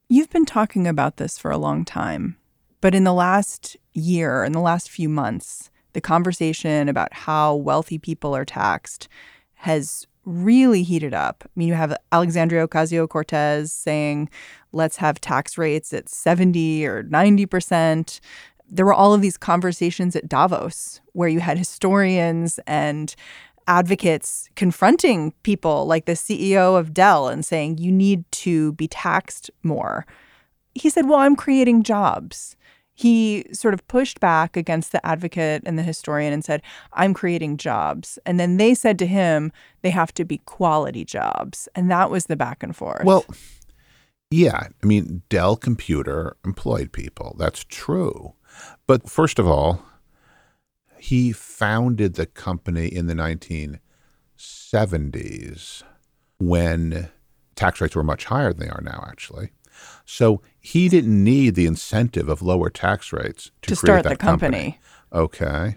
You've 0.10 0.30
been 0.30 0.46
talking 0.46 0.88
about 0.88 1.18
this 1.18 1.38
for 1.38 1.52
a 1.52 1.58
long 1.58 1.86
time, 1.86 2.38
but 2.82 2.94
in 2.94 3.04
the 3.04 3.14
last 3.14 3.78
year, 3.94 4.44
in 4.44 4.52
the 4.52 4.60
last 4.60 4.90
few 4.90 5.10
months, 5.10 5.70
the 5.94 6.02
conversation 6.02 6.90
about 6.90 7.14
how 7.14 7.56
wealthy 7.56 7.98
people 7.98 8.36
are 8.36 8.46
taxed 8.46 9.08
has 9.56 10.08
really 10.26 10.84
heated 10.84 11.14
up. 11.14 11.44
I 11.46 11.50
mean, 11.56 11.68
you 11.68 11.74
have 11.74 11.96
Alexandria 12.12 12.68
Ocasio 12.68 13.08
Cortez 13.08 13.72
saying, 13.72 14.30
let's 14.72 14.98
have 14.98 15.20
tax 15.22 15.58
rates 15.58 15.94
at 15.94 16.10
70 16.10 16.86
or 16.86 17.04
90%. 17.04 18.20
There 18.70 18.86
were 18.86 18.94
all 18.94 19.14
of 19.14 19.22
these 19.22 19.38
conversations 19.38 20.16
at 20.16 20.28
Davos 20.28 21.02
where 21.12 21.30
you 21.30 21.40
had 21.40 21.58
historians 21.58 22.60
and 22.66 23.16
advocates 23.68 24.50
confronting 24.56 25.34
people 25.44 25.86
like 25.86 26.06
the 26.06 26.14
CEO 26.14 26.78
of 26.78 26.94
Dell 26.94 27.28
and 27.28 27.46
saying, 27.46 27.78
you 27.78 27.92
need 27.92 28.24
to 28.32 28.74
be 28.74 28.88
taxed 28.88 29.50
more. 29.64 30.06
He 30.76 30.90
said, 30.90 31.08
Well, 31.08 31.20
I'm 31.20 31.36
creating 31.36 31.84
jobs. 31.84 32.56
He 32.96 33.46
sort 33.52 33.74
of 33.74 33.88
pushed 33.88 34.20
back 34.20 34.56
against 34.56 34.92
the 34.92 35.04
advocate 35.06 35.64
and 35.66 35.80
the 35.80 35.84
historian 35.84 36.32
and 36.32 36.46
said, 36.46 36.62
I'm 36.94 37.14
creating 37.14 37.58
jobs. 37.58 38.20
And 38.26 38.40
then 38.40 38.58
they 38.58 38.76
said 38.76 39.00
to 39.00 39.08
him, 39.08 39.52
they 39.82 39.90
have 39.90 40.14
to 40.14 40.26
be 40.26 40.38
quality 40.46 41.04
jobs. 41.04 41.68
And 41.74 41.90
that 41.90 42.12
was 42.12 42.28
the 42.28 42.36
back 42.36 42.62
and 42.62 42.76
forth. 42.76 43.04
Well, 43.04 43.26
yeah. 44.30 44.68
I 44.84 44.86
mean, 44.86 45.24
Dell 45.30 45.56
Computer 45.56 46.38
employed 46.46 46.92
people. 46.92 47.36
That's 47.40 47.64
true. 47.64 48.36
But 48.86 49.10
first 49.10 49.40
of 49.40 49.48
all, 49.48 49.84
he 51.04 51.32
founded 51.34 52.14
the 52.14 52.26
company 52.26 52.88
in 52.88 53.08
the 53.08 53.14
1970s 53.14 55.84
when 56.40 57.10
tax 57.56 57.82
rates 57.82 57.94
were 57.94 58.06
much 58.06 58.24
higher 58.24 58.54
than 58.54 58.66
they 58.66 58.72
are 58.72 58.80
now, 58.82 59.04
actually. 59.06 59.50
So 60.06 60.42
he 60.62 60.88
didn't 60.88 61.22
need 61.22 61.56
the 61.56 61.66
incentive 61.66 62.30
of 62.30 62.42
lower 62.42 62.70
tax 62.70 63.12
rates 63.12 63.52
to, 63.64 63.72
to 63.72 63.76
create 63.76 63.80
start 63.80 64.04
that 64.04 64.12
the 64.12 64.16
company. 64.16 64.80
Okay. 65.12 65.76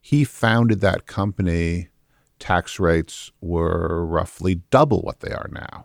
He 0.00 0.24
founded 0.24 0.80
that 0.80 1.04
company. 1.04 1.90
Tax 2.38 2.80
rates 2.80 3.32
were 3.42 4.06
roughly 4.06 4.62
double 4.70 5.02
what 5.02 5.20
they 5.20 5.32
are 5.32 5.50
now. 5.52 5.84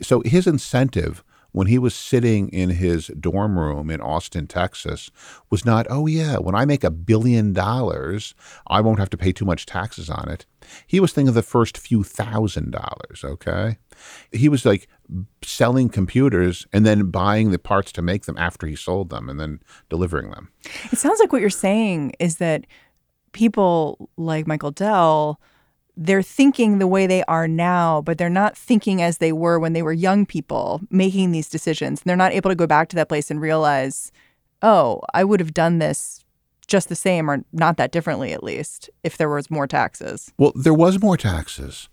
So 0.00 0.20
his 0.20 0.46
incentive 0.46 1.24
when 1.56 1.68
he 1.68 1.78
was 1.78 1.94
sitting 1.94 2.50
in 2.50 2.68
his 2.68 3.06
dorm 3.18 3.58
room 3.58 3.88
in 3.88 3.98
Austin, 3.98 4.46
Texas, 4.46 5.10
was 5.48 5.64
not, 5.64 5.86
oh, 5.88 6.06
yeah, 6.06 6.36
when 6.36 6.54
I 6.54 6.66
make 6.66 6.84
a 6.84 6.90
billion 6.90 7.54
dollars, 7.54 8.34
I 8.66 8.82
won't 8.82 8.98
have 8.98 9.08
to 9.08 9.16
pay 9.16 9.32
too 9.32 9.46
much 9.46 9.64
taxes 9.64 10.10
on 10.10 10.28
it. 10.28 10.44
He 10.86 11.00
was 11.00 11.14
thinking 11.14 11.30
of 11.30 11.34
the 11.34 11.40
first 11.40 11.78
few 11.78 12.02
thousand 12.02 12.72
dollars, 12.72 13.24
okay? 13.24 13.78
He 14.32 14.50
was 14.50 14.66
like 14.66 14.86
selling 15.42 15.88
computers 15.88 16.66
and 16.74 16.84
then 16.84 17.10
buying 17.10 17.52
the 17.52 17.58
parts 17.58 17.90
to 17.92 18.02
make 18.02 18.26
them 18.26 18.36
after 18.36 18.66
he 18.66 18.76
sold 18.76 19.08
them 19.08 19.30
and 19.30 19.40
then 19.40 19.60
delivering 19.88 20.32
them. 20.32 20.50
It 20.92 20.98
sounds 20.98 21.20
like 21.20 21.32
what 21.32 21.40
you're 21.40 21.48
saying 21.48 22.12
is 22.18 22.36
that 22.36 22.66
people 23.32 24.10
like 24.18 24.46
Michael 24.46 24.72
Dell 24.72 25.40
they're 25.96 26.22
thinking 26.22 26.78
the 26.78 26.86
way 26.86 27.06
they 27.06 27.22
are 27.24 27.48
now, 27.48 28.02
but 28.02 28.18
they're 28.18 28.28
not 28.28 28.56
thinking 28.56 29.00
as 29.00 29.18
they 29.18 29.32
were 29.32 29.58
when 29.58 29.72
they 29.72 29.82
were 29.82 29.92
young 29.92 30.26
people 30.26 30.80
making 30.90 31.32
these 31.32 31.48
decisions. 31.48 32.00
And 32.00 32.10
they're 32.10 32.16
not 32.16 32.32
able 32.32 32.50
to 32.50 32.56
go 32.56 32.66
back 32.66 32.88
to 32.90 32.96
that 32.96 33.08
place 33.08 33.30
and 33.30 33.40
realize, 33.40 34.12
oh, 34.62 35.00
I 35.14 35.24
would 35.24 35.40
have 35.40 35.54
done 35.54 35.78
this 35.78 36.24
just 36.66 36.88
the 36.88 36.96
same 36.96 37.30
or 37.30 37.44
not 37.52 37.76
that 37.76 37.92
differently, 37.92 38.32
at 38.32 38.42
least, 38.42 38.90
if 39.04 39.16
there 39.16 39.28
was 39.28 39.50
more 39.50 39.66
taxes. 39.66 40.32
Well, 40.36 40.52
there 40.54 40.74
was 40.74 41.00
more 41.00 41.16
taxes. 41.16 41.88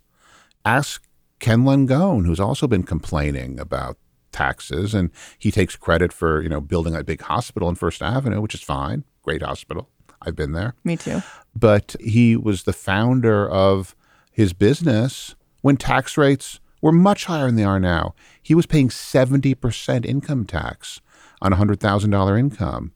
Ask 0.66 1.08
Ken 1.40 1.64
Langone, 1.64 2.26
who's 2.26 2.40
also 2.40 2.68
been 2.68 2.84
complaining 2.84 3.60
about 3.60 3.98
taxes, 4.32 4.94
and 4.94 5.12
he 5.38 5.52
takes 5.52 5.76
credit 5.76 6.12
for 6.12 6.42
you 6.42 6.50
know 6.50 6.60
building 6.60 6.96
a 6.96 7.04
big 7.04 7.22
hospital 7.22 7.70
in 7.70 7.76
First 7.76 8.02
Avenue, 8.02 8.42
which 8.42 8.56
is 8.56 8.62
fine, 8.62 9.04
great 9.22 9.44
hospital. 9.44 9.90
I've 10.26 10.36
been 10.36 10.54
there. 10.54 10.76
Me 10.84 10.98
too. 10.98 11.22
But 11.56 11.96
he 12.00 12.36
was 12.36 12.64
the 12.64 12.74
founder 12.74 13.50
of 13.50 13.96
his 14.32 14.54
business 14.54 15.36
when 15.62 15.78
tax 15.78 16.18
rates 16.18 16.60
were 16.82 16.92
much 16.92 17.26
higher 17.26 17.46
than 17.46 17.56
they 17.56 17.64
are 17.64 17.80
now. 17.80 18.14
He 18.42 18.54
was 18.54 18.66
paying 18.66 18.90
70% 18.90 20.06
income 20.06 20.46
tax 20.46 21.00
on 21.42 21.54
a 21.54 21.56
$100,000 21.56 22.40
income, 22.40 22.94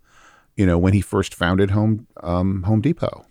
you 0.56 0.66
know, 0.66 0.78
when 0.78 0.94
he 0.94 1.02
first 1.02 1.34
founded 1.34 1.72
Home, 1.72 2.08
um, 2.22 2.64
Home 2.64 2.82
Depot. 2.82 3.26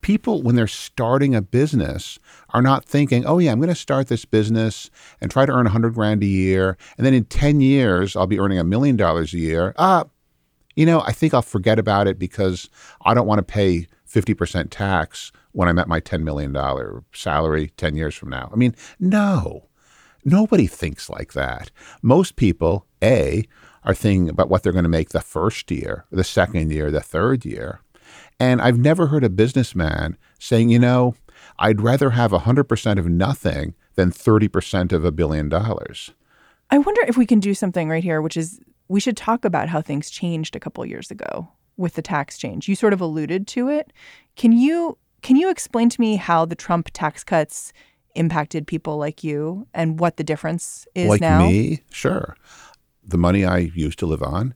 People, 0.00 0.42
when 0.42 0.54
they're 0.54 0.68
starting 0.68 1.34
a 1.34 1.42
business, 1.42 2.18
are 2.50 2.62
not 2.62 2.84
thinking, 2.84 3.26
oh, 3.26 3.38
yeah, 3.38 3.50
I'm 3.50 3.58
going 3.58 3.68
to 3.68 3.74
start 3.74 4.06
this 4.06 4.24
business 4.24 4.90
and 5.20 5.30
try 5.30 5.44
to 5.44 5.52
earn 5.52 5.64
100 5.64 5.94
grand 5.94 6.22
a 6.22 6.26
year. 6.26 6.76
And 6.96 7.04
then 7.04 7.14
in 7.14 7.24
10 7.24 7.60
years, 7.60 8.14
I'll 8.14 8.28
be 8.28 8.38
earning 8.38 8.58
a 8.58 8.64
million 8.64 8.96
dollars 8.96 9.34
a 9.34 9.38
year. 9.38 9.74
Ah, 9.76 10.04
you 10.78 10.86
know, 10.86 11.00
I 11.00 11.10
think 11.10 11.34
I'll 11.34 11.42
forget 11.42 11.76
about 11.76 12.06
it 12.06 12.20
because 12.20 12.70
I 13.04 13.12
don't 13.12 13.26
want 13.26 13.40
to 13.40 13.42
pay 13.42 13.88
50% 14.08 14.68
tax 14.70 15.32
when 15.50 15.68
I'm 15.68 15.80
at 15.80 15.88
my 15.88 15.98
$10 15.98 16.22
million 16.22 16.56
salary 17.12 17.72
10 17.76 17.96
years 17.96 18.14
from 18.14 18.28
now. 18.28 18.48
I 18.52 18.54
mean, 18.54 18.76
no, 19.00 19.66
nobody 20.24 20.68
thinks 20.68 21.10
like 21.10 21.32
that. 21.32 21.72
Most 22.00 22.36
people, 22.36 22.86
A, 23.02 23.42
are 23.82 23.92
thinking 23.92 24.28
about 24.28 24.50
what 24.50 24.62
they're 24.62 24.72
going 24.72 24.84
to 24.84 24.88
make 24.88 25.08
the 25.08 25.20
first 25.20 25.68
year, 25.72 26.04
the 26.12 26.22
second 26.22 26.70
year, 26.70 26.92
the 26.92 27.00
third 27.00 27.44
year. 27.44 27.80
And 28.38 28.62
I've 28.62 28.78
never 28.78 29.08
heard 29.08 29.24
a 29.24 29.30
businessman 29.30 30.16
saying, 30.38 30.68
you 30.68 30.78
know, 30.78 31.16
I'd 31.58 31.80
rather 31.80 32.10
have 32.10 32.30
100% 32.30 32.98
of 33.00 33.08
nothing 33.08 33.74
than 33.96 34.12
30% 34.12 34.92
of 34.92 35.04
a 35.04 35.10
billion 35.10 35.48
dollars. 35.48 36.12
I 36.70 36.78
wonder 36.78 37.02
if 37.08 37.16
we 37.16 37.26
can 37.26 37.40
do 37.40 37.52
something 37.52 37.88
right 37.88 38.04
here, 38.04 38.22
which 38.22 38.36
is 38.36 38.60
we 38.88 39.00
should 39.00 39.16
talk 39.16 39.44
about 39.44 39.68
how 39.68 39.80
things 39.80 40.10
changed 40.10 40.56
a 40.56 40.60
couple 40.60 40.84
years 40.84 41.10
ago 41.10 41.48
with 41.76 41.94
the 41.94 42.02
tax 42.02 42.36
change. 42.38 42.68
You 42.68 42.74
sort 42.74 42.92
of 42.92 43.00
alluded 43.00 43.46
to 43.48 43.68
it. 43.68 43.92
Can 44.36 44.52
you 44.52 44.98
can 45.22 45.36
you 45.36 45.50
explain 45.50 45.88
to 45.90 46.00
me 46.00 46.16
how 46.16 46.44
the 46.44 46.54
Trump 46.54 46.90
tax 46.92 47.24
cuts 47.24 47.72
impacted 48.14 48.66
people 48.66 48.98
like 48.98 49.22
you 49.22 49.66
and 49.74 49.98
what 49.98 50.16
the 50.16 50.24
difference 50.24 50.86
is 50.94 51.08
like 51.08 51.20
now? 51.20 51.46
me, 51.46 51.82
sure. 51.90 52.36
The 53.04 53.18
money 53.18 53.44
I 53.44 53.58
used 53.58 53.98
to 54.00 54.06
live 54.06 54.22
on 54.22 54.54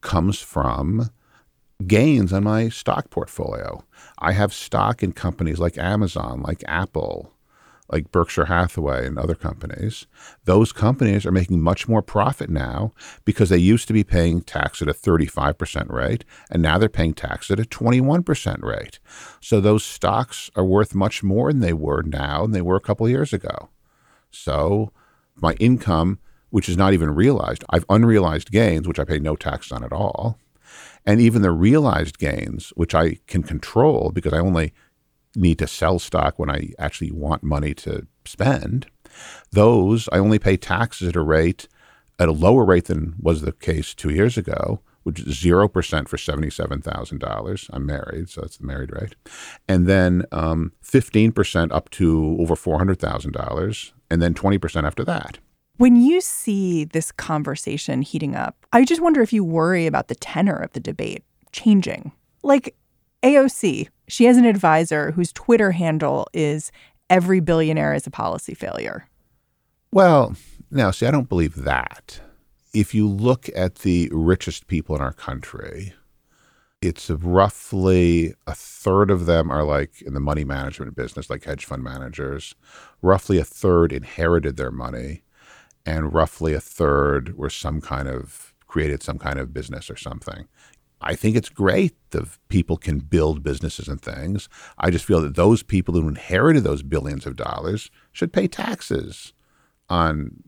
comes 0.00 0.40
from 0.40 1.10
gains 1.86 2.32
on 2.32 2.44
my 2.44 2.68
stock 2.68 3.10
portfolio. 3.10 3.84
I 4.18 4.32
have 4.32 4.52
stock 4.52 5.02
in 5.02 5.12
companies 5.12 5.58
like 5.58 5.78
Amazon, 5.78 6.42
like 6.42 6.62
Apple, 6.66 7.32
like 7.92 8.12
Berkshire 8.12 8.46
Hathaway 8.46 9.06
and 9.06 9.18
other 9.18 9.34
companies. 9.34 10.06
Those 10.44 10.72
companies 10.72 11.26
are 11.26 11.32
making 11.32 11.60
much 11.60 11.88
more 11.88 12.02
profit 12.02 12.48
now 12.48 12.92
because 13.24 13.48
they 13.48 13.58
used 13.58 13.88
to 13.88 13.92
be 13.92 14.04
paying 14.04 14.42
tax 14.42 14.80
at 14.80 14.88
a 14.88 14.92
35% 14.92 15.90
rate, 15.90 16.24
and 16.50 16.62
now 16.62 16.78
they're 16.78 16.88
paying 16.88 17.14
tax 17.14 17.50
at 17.50 17.60
a 17.60 17.64
21% 17.64 18.62
rate. 18.62 18.98
So 19.40 19.60
those 19.60 19.84
stocks 19.84 20.50
are 20.54 20.64
worth 20.64 20.94
much 20.94 21.22
more 21.22 21.52
than 21.52 21.60
they 21.60 21.72
were 21.72 22.02
now 22.02 22.42
than 22.42 22.52
they 22.52 22.62
were 22.62 22.76
a 22.76 22.80
couple 22.80 23.06
of 23.06 23.12
years 23.12 23.32
ago. 23.32 23.70
So 24.30 24.92
my 25.36 25.54
income, 25.54 26.20
which 26.50 26.68
is 26.68 26.76
not 26.76 26.92
even 26.92 27.14
realized, 27.14 27.64
I've 27.70 27.84
unrealized 27.88 28.50
gains, 28.50 28.86
which 28.86 28.98
I 28.98 29.04
pay 29.04 29.18
no 29.18 29.36
tax 29.36 29.72
on 29.72 29.84
at 29.84 29.92
all. 29.92 30.38
And 31.04 31.20
even 31.20 31.42
the 31.42 31.50
realized 31.50 32.18
gains, 32.18 32.70
which 32.76 32.94
I 32.94 33.18
can 33.26 33.42
control 33.42 34.10
because 34.12 34.32
I 34.32 34.38
only 34.38 34.72
need 35.36 35.58
to 35.58 35.66
sell 35.66 35.98
stock 35.98 36.38
when 36.38 36.50
I 36.50 36.70
actually 36.78 37.10
want 37.10 37.42
money 37.42 37.74
to 37.74 38.06
spend, 38.24 38.86
those 39.52 40.08
I 40.12 40.18
only 40.18 40.38
pay 40.38 40.56
taxes 40.56 41.08
at 41.08 41.16
a 41.16 41.22
rate 41.22 41.68
at 42.18 42.28
a 42.28 42.32
lower 42.32 42.64
rate 42.64 42.84
than 42.84 43.14
was 43.18 43.40
the 43.40 43.52
case 43.52 43.94
two 43.94 44.10
years 44.10 44.36
ago, 44.36 44.80
which 45.04 45.20
is 45.20 45.40
zero 45.40 45.68
percent 45.68 46.08
for 46.08 46.18
seventy-seven 46.18 46.82
thousand 46.82 47.18
dollars. 47.18 47.68
I'm 47.72 47.86
married, 47.86 48.28
so 48.28 48.42
that's 48.42 48.58
the 48.58 48.66
married 48.66 48.92
rate, 48.92 49.16
and 49.68 49.86
then 49.86 50.24
um, 50.30 50.72
fifteen 50.82 51.32
percent 51.32 51.72
up 51.72 51.88
to 51.90 52.36
over 52.38 52.54
four 52.54 52.78
hundred 52.78 52.98
thousand 52.98 53.32
dollars, 53.32 53.92
and 54.10 54.20
then 54.20 54.34
twenty 54.34 54.58
percent 54.58 54.86
after 54.86 55.04
that. 55.04 55.38
When 55.78 55.96
you 55.96 56.20
see 56.20 56.84
this 56.84 57.10
conversation 57.10 58.02
heating 58.02 58.36
up, 58.36 58.66
I 58.70 58.84
just 58.84 59.00
wonder 59.00 59.22
if 59.22 59.32
you 59.32 59.42
worry 59.42 59.86
about 59.86 60.08
the 60.08 60.14
tenor 60.14 60.56
of 60.56 60.72
the 60.72 60.80
debate 60.80 61.24
changing. 61.52 62.12
Like 62.42 62.76
AOC, 63.22 63.88
she 64.10 64.24
has 64.24 64.36
an 64.36 64.44
advisor 64.44 65.12
whose 65.12 65.32
Twitter 65.32 65.72
handle 65.72 66.26
is 66.32 66.72
every 67.08 67.40
billionaire 67.40 67.94
is 67.94 68.06
a 68.06 68.10
policy 68.10 68.54
failure. 68.54 69.06
Well, 69.92 70.36
now, 70.70 70.90
see, 70.90 71.06
I 71.06 71.10
don't 71.10 71.28
believe 71.28 71.56
that. 71.56 72.20
If 72.72 72.94
you 72.94 73.08
look 73.08 73.48
at 73.56 73.76
the 73.76 74.08
richest 74.12 74.68
people 74.68 74.94
in 74.94 75.02
our 75.02 75.12
country, 75.12 75.94
it's 76.80 77.10
roughly 77.10 78.34
a 78.46 78.54
third 78.54 79.10
of 79.10 79.26
them 79.26 79.50
are 79.50 79.64
like 79.64 80.00
in 80.02 80.14
the 80.14 80.20
money 80.20 80.44
management 80.44 80.94
business, 80.94 81.28
like 81.28 81.44
hedge 81.44 81.64
fund 81.64 81.82
managers. 81.82 82.54
Roughly 83.02 83.38
a 83.38 83.44
third 83.44 83.92
inherited 83.92 84.56
their 84.56 84.70
money, 84.70 85.22
and 85.84 86.14
roughly 86.14 86.54
a 86.54 86.60
third 86.60 87.36
were 87.36 87.50
some 87.50 87.80
kind 87.80 88.08
of 88.08 88.54
created 88.66 89.02
some 89.02 89.18
kind 89.18 89.38
of 89.38 89.52
business 89.52 89.90
or 89.90 89.96
something. 89.96 90.46
I 91.00 91.14
think 91.14 91.36
it's 91.36 91.48
great 91.48 91.94
that 92.10 92.24
people 92.48 92.76
can 92.76 92.98
build 92.98 93.42
businesses 93.42 93.88
and 93.88 94.00
things. 94.00 94.48
I 94.78 94.90
just 94.90 95.04
feel 95.04 95.20
that 95.22 95.36
those 95.36 95.62
people 95.62 95.94
who 95.94 96.06
inherited 96.08 96.64
those 96.64 96.82
billions 96.82 97.26
of 97.26 97.36
dollars 97.36 97.90
should 98.12 98.32
pay 98.32 98.48
taxes 98.48 99.32
on 99.88 100.42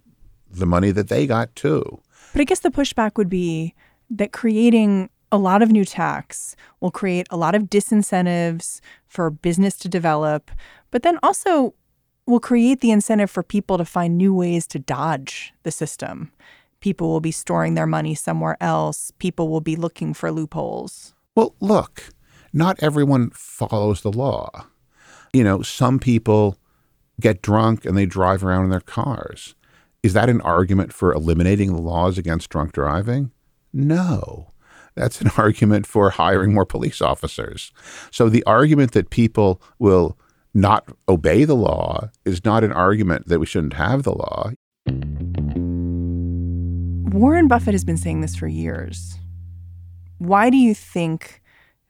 the 0.50 0.66
money 0.66 0.90
that 0.90 1.08
they 1.08 1.26
got 1.26 1.54
too. 1.56 2.00
But 2.32 2.42
I 2.42 2.44
guess 2.44 2.60
the 2.60 2.70
pushback 2.70 3.16
would 3.16 3.28
be 3.28 3.74
that 4.10 4.32
creating 4.32 5.08
a 5.30 5.38
lot 5.38 5.62
of 5.62 5.70
new 5.70 5.84
tax 5.84 6.54
will 6.80 6.90
create 6.90 7.26
a 7.30 7.36
lot 7.36 7.54
of 7.54 7.64
disincentives 7.64 8.80
for 9.06 9.30
business 9.30 9.76
to 9.78 9.88
develop, 9.88 10.50
but 10.90 11.02
then 11.02 11.18
also 11.22 11.74
will 12.26 12.40
create 12.40 12.80
the 12.80 12.90
incentive 12.90 13.30
for 13.30 13.42
people 13.42 13.78
to 13.78 13.84
find 13.84 14.16
new 14.16 14.34
ways 14.34 14.66
to 14.68 14.78
dodge 14.78 15.52
the 15.62 15.70
system. 15.70 16.30
People 16.82 17.08
will 17.10 17.20
be 17.20 17.30
storing 17.30 17.74
their 17.74 17.86
money 17.86 18.14
somewhere 18.14 18.56
else. 18.60 19.12
People 19.18 19.48
will 19.48 19.60
be 19.60 19.76
looking 19.76 20.12
for 20.12 20.32
loopholes. 20.32 21.14
Well, 21.36 21.54
look, 21.60 22.10
not 22.52 22.82
everyone 22.82 23.30
follows 23.30 24.02
the 24.02 24.12
law. 24.12 24.66
You 25.32 25.44
know, 25.44 25.62
some 25.62 26.00
people 26.00 26.58
get 27.20 27.40
drunk 27.40 27.84
and 27.84 27.96
they 27.96 28.04
drive 28.04 28.44
around 28.44 28.64
in 28.64 28.70
their 28.70 28.80
cars. 28.80 29.54
Is 30.02 30.12
that 30.14 30.28
an 30.28 30.40
argument 30.40 30.92
for 30.92 31.12
eliminating 31.12 31.72
the 31.72 31.80
laws 31.80 32.18
against 32.18 32.50
drunk 32.50 32.72
driving? 32.72 33.30
No. 33.72 34.48
That's 34.96 35.20
an 35.20 35.30
argument 35.36 35.86
for 35.86 36.10
hiring 36.10 36.52
more 36.52 36.66
police 36.66 37.00
officers. 37.00 37.72
So 38.10 38.28
the 38.28 38.42
argument 38.44 38.90
that 38.90 39.10
people 39.10 39.62
will 39.78 40.18
not 40.52 40.88
obey 41.08 41.44
the 41.44 41.54
law 41.54 42.10
is 42.24 42.44
not 42.44 42.64
an 42.64 42.72
argument 42.72 43.28
that 43.28 43.38
we 43.38 43.46
shouldn't 43.46 43.74
have 43.74 44.02
the 44.02 44.12
law. 44.12 44.50
Warren 47.12 47.46
Buffett 47.46 47.74
has 47.74 47.84
been 47.84 47.98
saying 47.98 48.22
this 48.22 48.34
for 48.34 48.48
years. 48.48 49.18
Why 50.18 50.48
do 50.48 50.56
you 50.56 50.74
think 50.74 51.42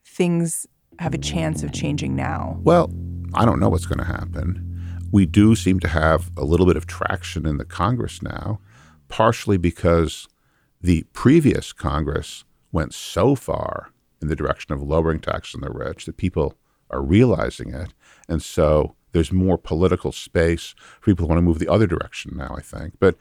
things 0.05 0.67
have 0.99 1.15
a 1.15 1.19
chance 1.19 1.63
of 1.63 1.73
changing 1.73 2.17
now? 2.17 2.59
Well, 2.63 2.93
I 3.35 3.45
don't 3.45 3.61
know 3.61 3.69
what's 3.69 3.87
going 3.87 3.99
to 3.99 4.05
happen. 4.05 4.69
We 5.13 5.27
do 5.27 5.55
seem 5.55 5.79
to 5.81 5.89
have 5.89 6.31
a 6.37 6.45
little 6.45 6.67
bit 6.67 6.77
of 6.77 6.87
traction 6.87 7.47
in 7.47 7.59
the 7.59 7.65
Congress 7.65 8.21
now, 8.21 8.61
partially 9.09 9.59
because 9.59 10.27
the 10.81 11.05
previous 11.13 11.73
Congress 11.73 12.45
went 12.73 12.93
so 12.93 13.35
far 13.37 13.91
in 14.21 14.29
the 14.29 14.37
direction 14.37 14.73
of 14.73 14.83
lowering 14.83 15.21
taxes 15.21 15.55
on 15.55 15.61
the 15.61 15.71
rich 15.71 16.07
that 16.07 16.17
people 16.17 16.55
are 16.91 17.03
realizing 17.03 17.75
it. 17.75 17.95
And 18.29 18.43
so 18.43 18.97
there's 19.13 19.31
more 19.31 19.59
political 19.59 20.11
space 20.11 20.75
for 21.01 21.13
people 21.13 21.27
who 21.27 21.29
want 21.29 21.39
to 21.39 21.43
move 21.43 21.59
the 21.59 21.69
other 21.69 21.87
direction 21.87 22.37
now, 22.37 22.55
I 22.57 22.61
think. 22.61 22.95
But 22.99 23.17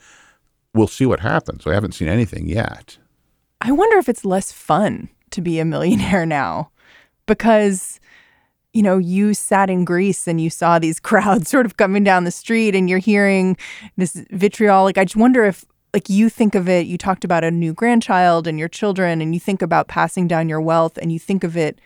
we'll 0.73 0.87
see 0.87 1.05
what 1.05 1.19
happens. 1.19 1.65
I 1.67 1.73
haven't 1.73 1.93
seen 1.93 2.07
anything 2.07 2.47
yet. 2.47 2.97
I 3.59 3.71
wonder 3.71 3.97
if 3.97 4.09
it's 4.09 4.25
less 4.25 4.51
fun 4.51 5.09
to 5.31 5.41
be 5.41 5.59
a 5.59 5.65
millionaire 5.65 6.25
now 6.25 6.71
because 7.25 7.99
you 8.73 8.81
know, 8.81 8.97
you 8.97 9.33
sat 9.33 9.69
in 9.69 9.83
Greece 9.85 10.27
and 10.27 10.39
you 10.39 10.49
saw 10.49 10.79
these 10.79 10.99
crowds 11.09 11.49
sort 11.49 11.65
of 11.65 11.77
coming 11.77 12.03
down 12.03 12.23
the 12.23 12.31
street 12.31 12.75
and 12.75 12.89
you're 12.89 12.99
hearing 12.99 13.57
this 13.97 14.13
vitriol. 14.31 14.83
Like, 14.83 14.97
I 14.97 15.05
just 15.05 15.15
wonder 15.15 15.43
if, 15.45 15.65
like, 15.93 16.09
you 16.09 16.29
think 16.29 16.55
of 16.55 16.69
it, 16.69 16.87
you 16.87 16.97
talked 16.97 17.25
about 17.25 17.43
a 17.43 17.51
new 17.51 17.73
grandchild 17.73 18.47
and 18.47 18.57
your 18.57 18.69
children, 18.69 19.19
and 19.21 19.33
you 19.33 19.39
think 19.39 19.61
about 19.61 19.89
passing 19.89 20.27
down 20.27 20.47
your 20.47 20.61
wealth 20.61 20.97
and 20.97 21.11
you 21.11 21.19
think 21.19 21.43
of 21.43 21.57
it 21.57 21.81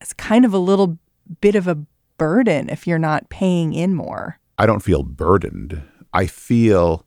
as 0.00 0.12
kind 0.12 0.44
of 0.44 0.52
a 0.52 0.58
little 0.58 0.98
bit 1.40 1.54
of 1.54 1.66
a 1.66 1.78
burden 2.18 2.68
if 2.68 2.86
you're 2.86 2.98
not 2.98 3.30
paying 3.30 3.72
in 3.72 3.94
more. 3.94 4.38
I 4.58 4.66
don't 4.66 4.80
feel 4.82 5.02
burdened. 5.02 5.82
I 6.12 6.26
feel 6.26 7.06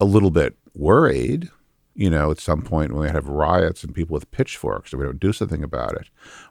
a 0.00 0.04
little 0.04 0.30
bit 0.30 0.56
worried, 0.74 1.50
you 1.94 2.10
know, 2.10 2.30
at 2.30 2.38
some 2.38 2.62
point 2.62 2.92
when 2.92 3.02
we 3.02 3.08
have 3.08 3.28
riots 3.28 3.82
and 3.82 3.94
people 3.94 4.14
with 4.14 4.30
pitchforks 4.30 4.92
and 4.92 5.00
we 5.00 5.06
don't 5.06 5.20
do 5.20 5.32
something 5.32 5.62
about 5.62 5.94
it. 5.94 6.10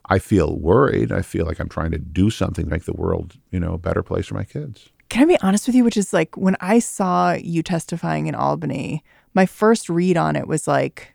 I 0.09 0.19
feel 0.19 0.57
worried. 0.57 1.11
I 1.11 1.21
feel 1.21 1.45
like 1.45 1.59
I'm 1.59 1.69
trying 1.69 1.91
to 1.91 1.99
do 1.99 2.29
something 2.29 2.65
to 2.65 2.71
make 2.71 2.85
the 2.85 2.93
world, 2.93 3.37
you 3.51 3.59
know, 3.59 3.73
a 3.73 3.77
better 3.77 4.01
place 4.01 4.27
for 4.27 4.33
my 4.33 4.43
kids. 4.43 4.89
Can 5.09 5.23
I 5.23 5.25
be 5.25 5.39
honest 5.41 5.67
with 5.67 5.75
you? 5.75 5.83
Which 5.83 5.97
is 5.97 6.13
like 6.13 6.35
when 6.35 6.57
I 6.59 6.79
saw 6.79 7.33
you 7.33 7.61
testifying 7.61 8.25
in 8.27 8.33
Albany, 8.33 9.03
my 9.35 9.45
first 9.45 9.89
read 9.89 10.17
on 10.17 10.35
it 10.35 10.47
was 10.47 10.67
like, 10.67 11.13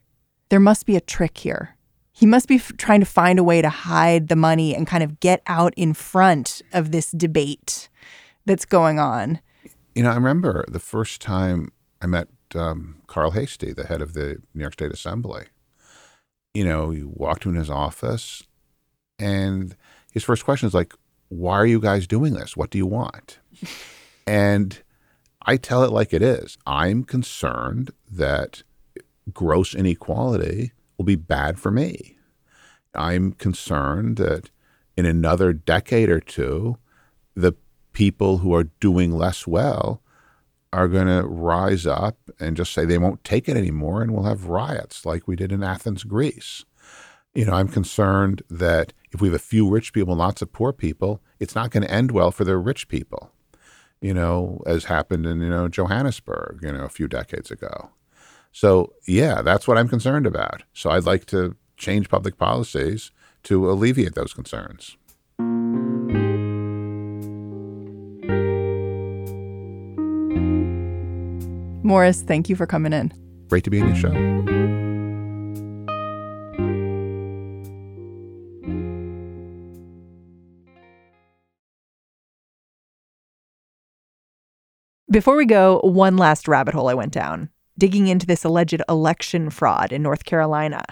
there 0.49 0.61
must 0.61 0.87
be 0.87 0.97
a 0.97 1.01
trick 1.01 1.39
here. 1.39 1.77
He 2.13 2.27
must 2.27 2.49
be 2.49 2.57
f- 2.57 2.73
trying 2.77 3.01
to 3.01 3.07
find 3.07 3.39
a 3.39 3.45
way 3.45 3.63
to 3.63 3.69
hide 3.69 4.29
the 4.29 4.37
money 4.37 4.75
and 4.77 4.87
kind 4.87 5.03
of 5.03 5.21
get 5.21 5.43
out 5.47 5.73
in 5.77 5.95
front 5.95 6.63
of 6.73 6.93
this 6.93 7.11
debate 7.11 7.89
that's 8.47 8.65
going 8.65 8.99
on. 8.99 9.41
You 9.95 10.03
know, 10.05 10.11
I 10.11 10.15
remember 10.15 10.65
the 10.69 10.79
first 10.79 11.21
time 11.21 11.73
I 12.01 12.07
met 12.07 12.29
um, 12.55 13.03
Carl 13.07 13.33
Heastie, 13.33 13.73
the 13.73 13.87
head 13.87 14.01
of 14.01 14.15
the 14.15 14.41
New 14.55 14.63
York 14.63 14.75
State 14.75 14.93
Assembly. 14.93 15.45
You 16.55 16.65
know, 16.65 16.91
you 16.91 17.11
walked 17.15 17.47
in 17.47 17.55
his 17.55 17.71
office, 17.71 18.43
and 19.19 19.77
his 20.13 20.25
first 20.25 20.45
question 20.45 20.67
is 20.67 20.75
like, 20.75 20.95
"Why 21.29 21.55
are 21.55 21.67
you 21.67 21.81
guys 21.81 22.07
doing 22.07 22.35
this? 22.35 22.57
What 22.57 22.71
do 22.71 22.79
you 22.79 22.87
want?" 22.87 23.39
and 24.27 24.83
I 25.43 25.57
tell 25.57 25.85
it 25.85 25.93
like 25.93 26.13
it 26.13 26.23
is. 26.23 26.59
I'm 26.67 27.05
concerned 27.05 27.93
that 28.11 28.63
gross 29.33 29.75
inequality 29.75 30.73
will 30.97 31.05
be 31.05 31.17
bad 31.17 31.59
for 31.59 31.71
me. 31.71 32.17
I'm 32.95 33.33
concerned 33.33 34.17
that 34.17 34.51
in 34.97 35.07
another 35.07 35.53
decade 35.53 36.09
or 36.09 36.21
two, 36.21 36.77
the 37.35 37.55
people 37.93 38.39
who 38.39 38.55
are 38.55 38.65
doing 38.65 39.13
less 39.13 39.47
well 39.47 40.03
are 40.73 40.89
going 40.89 41.07
to 41.07 41.27
rise 41.27 41.87
up 41.87 42.17
and 42.39 42.57
just 42.57 42.73
say 42.73 42.85
they 42.85 42.99
won't 42.99 43.25
take 43.25 43.49
it 43.49 43.57
anymore 43.57 44.03
and 44.03 44.13
we'll 44.13 44.25
have 44.25 44.47
riots 44.47 45.05
like 45.05 45.27
we 45.27 45.37
did 45.37 45.53
in 45.53 45.63
Athens, 45.63 46.05
Greece. 46.05 46.65
You 47.35 47.45
know, 47.45 47.55
I'm 47.55 47.69
concerned 47.69 48.43
that 48.51 48.93
if 49.13 49.21
we 49.21 49.29
have 49.29 49.35
a 49.35 49.39
few 49.39 49.69
rich 49.69 49.93
people 49.93 50.13
and 50.13 50.19
lots 50.19 50.43
of 50.43 50.53
poor 50.53 50.73
people, 50.73 51.21
it's 51.39 51.55
not 51.55 51.71
going 51.71 51.83
to 51.83 51.91
end 51.91 52.11
well 52.11 52.31
for 52.31 52.45
the 52.45 52.57
rich 52.57 52.89
people, 52.89 53.33
you 54.01 54.15
know, 54.15 54.63
as 54.67 54.85
happened 54.85 55.27
in, 55.27 55.41
you 55.41 55.49
know, 55.49 55.69
Johannesburg, 55.69 56.61
you 56.63 56.73
know, 56.73 56.85
a 56.85 56.89
few 56.89 57.09
decades 57.09 57.51
ago. 57.51 57.91
So, 58.53 58.93
yeah, 59.07 59.43
that's 59.43 59.69
what 59.69 59.79
I'm 59.79 59.89
concerned 59.89 60.27
about. 60.27 60.65
So, 60.73 60.91
I'd 60.91 61.05
like 61.05 61.25
to 61.27 61.57
change 61.77 62.09
public 62.09 62.37
policies 62.37 63.13
to 63.45 63.71
alleviate 63.71 64.15
those 64.15 64.33
concerns. 64.33 64.97
Morris, 71.91 72.23
thank 72.23 72.49
you 72.49 72.55
for 72.55 72.69
coming 72.69 72.93
in. 72.93 73.13
Great 73.49 73.65
to 73.65 73.71
be 73.71 73.81
in 73.81 73.89
your 73.89 73.97
show. 73.97 74.13
Before 85.11 85.35
we 85.35 85.45
go, 85.45 85.81
one 85.83 86.17
last 86.17 86.47
rabbit 86.47 86.75
hole 86.75 86.89
I 86.89 86.95
went 86.95 87.13
down, 87.13 87.49
digging 87.77 88.07
into 88.07 88.25
this 88.25 88.45
alleged 88.45 88.81
election 88.89 89.51
fraud 89.51 89.91
in 89.91 90.01
North 90.01 90.25
Carolina. 90.25 90.85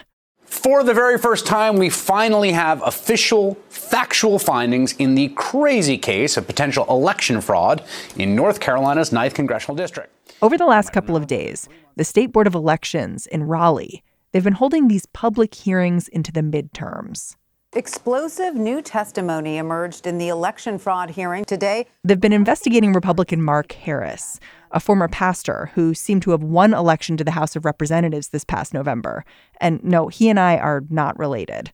For 0.46 0.82
the 0.82 0.94
very 0.94 1.16
first 1.16 1.46
time, 1.46 1.76
we 1.76 1.90
finally 1.90 2.50
have 2.50 2.82
official, 2.82 3.56
factual 3.68 4.40
findings 4.40 4.94
in 4.94 5.14
the 5.14 5.28
crazy 5.36 5.96
case 5.96 6.36
of 6.36 6.48
potential 6.48 6.84
election 6.88 7.40
fraud 7.40 7.84
in 8.16 8.34
North 8.34 8.58
Carolina's 8.58 9.10
9th 9.10 9.34
Congressional 9.34 9.76
District. 9.76 10.12
Over 10.40 10.56
the 10.56 10.66
last 10.66 10.92
couple 10.92 11.16
of 11.16 11.26
days, 11.26 11.68
the 11.96 12.04
State 12.04 12.30
Board 12.30 12.46
of 12.46 12.54
Elections 12.54 13.26
in 13.26 13.42
Raleigh, 13.42 14.04
they've 14.30 14.44
been 14.44 14.52
holding 14.52 14.86
these 14.86 15.04
public 15.06 15.52
hearings 15.52 16.06
into 16.06 16.30
the 16.30 16.42
midterms. 16.42 17.34
Explosive 17.74 18.54
new 18.54 18.80
testimony 18.80 19.56
emerged 19.56 20.06
in 20.06 20.18
the 20.18 20.28
election 20.28 20.78
fraud 20.78 21.10
hearing 21.10 21.44
today. 21.44 21.86
They've 22.04 22.20
been 22.20 22.32
investigating 22.32 22.92
Republican 22.92 23.42
Mark 23.42 23.72
Harris, 23.72 24.38
a 24.70 24.78
former 24.78 25.08
pastor 25.08 25.72
who 25.74 25.92
seemed 25.92 26.22
to 26.22 26.30
have 26.30 26.44
won 26.44 26.72
election 26.72 27.16
to 27.16 27.24
the 27.24 27.32
House 27.32 27.56
of 27.56 27.64
Representatives 27.64 28.28
this 28.28 28.44
past 28.44 28.72
November. 28.72 29.24
And 29.60 29.82
no, 29.82 30.06
he 30.06 30.28
and 30.28 30.38
I 30.38 30.56
are 30.56 30.84
not 30.88 31.18
related. 31.18 31.72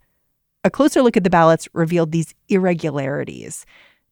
A 0.65 0.71
closer 0.71 1.03
look 1.03 1.19
at 1.19 1.25
the 1.25 1.29
ballots 1.29 1.69
revealed 1.75 2.13
these 2.13 2.35
irregularities. 2.49 3.67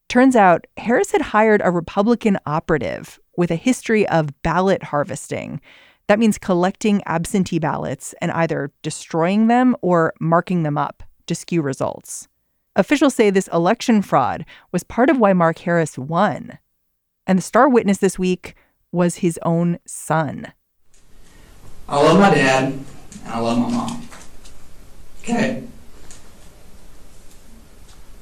Turns 0.09 0.37
out 0.37 0.67
Harris 0.77 1.13
had 1.13 1.23
hired 1.23 1.63
a 1.65 1.71
Republican 1.71 2.37
operative 2.45 3.19
with 3.37 3.51
a 3.51 3.57
history 3.57 4.07
of 4.09 4.43
ballot 4.43 4.85
harvesting. 4.85 5.61
That 6.09 6.19
means 6.19 6.39
collecting 6.39 7.03
absentee 7.07 7.59
ballots 7.59 8.15
and 8.21 8.31
either 8.33 8.73
destroying 8.83 9.47
them 9.47 9.77
or 9.83 10.13
marking 10.21 10.63
them 10.63 10.77
up 10.77 11.03
to 11.27 11.35
skew 11.35 11.63
results. 11.63 12.29
Officials 12.75 13.15
say 13.15 13.31
this 13.31 13.49
election 13.49 14.03
fraud 14.03 14.45
was 14.73 14.83
part 14.83 15.11
of 15.11 15.19
why 15.19 15.33
Mark 15.33 15.59
Harris 15.59 15.99
won. 15.99 16.59
And 17.27 17.39
the 17.39 17.43
star 17.43 17.69
witness 17.69 17.99
this 17.99 18.19
week 18.19 18.55
was 18.91 19.17
his 19.17 19.39
own 19.43 19.79
son. 19.87 20.53
I 21.89 21.97
love 21.97 22.19
my 22.19 22.35
dad 22.35 22.73
and 22.73 22.85
I 23.27 23.39
love 23.39 23.59
my 23.59 23.71
mom. 23.71 24.09
Okay. 25.23 25.63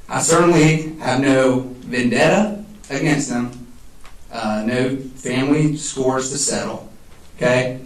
I 0.09 0.21
certainly 0.21 0.97
have 0.99 1.21
no 1.21 1.61
vendetta 1.81 2.65
against 2.91 3.29
them, 3.29 3.60
uh, 4.33 4.63
no 4.67 4.97
family 4.97 5.77
scores 5.77 6.31
to 6.31 6.39
settle. 6.39 6.91
Okay. 7.37 7.81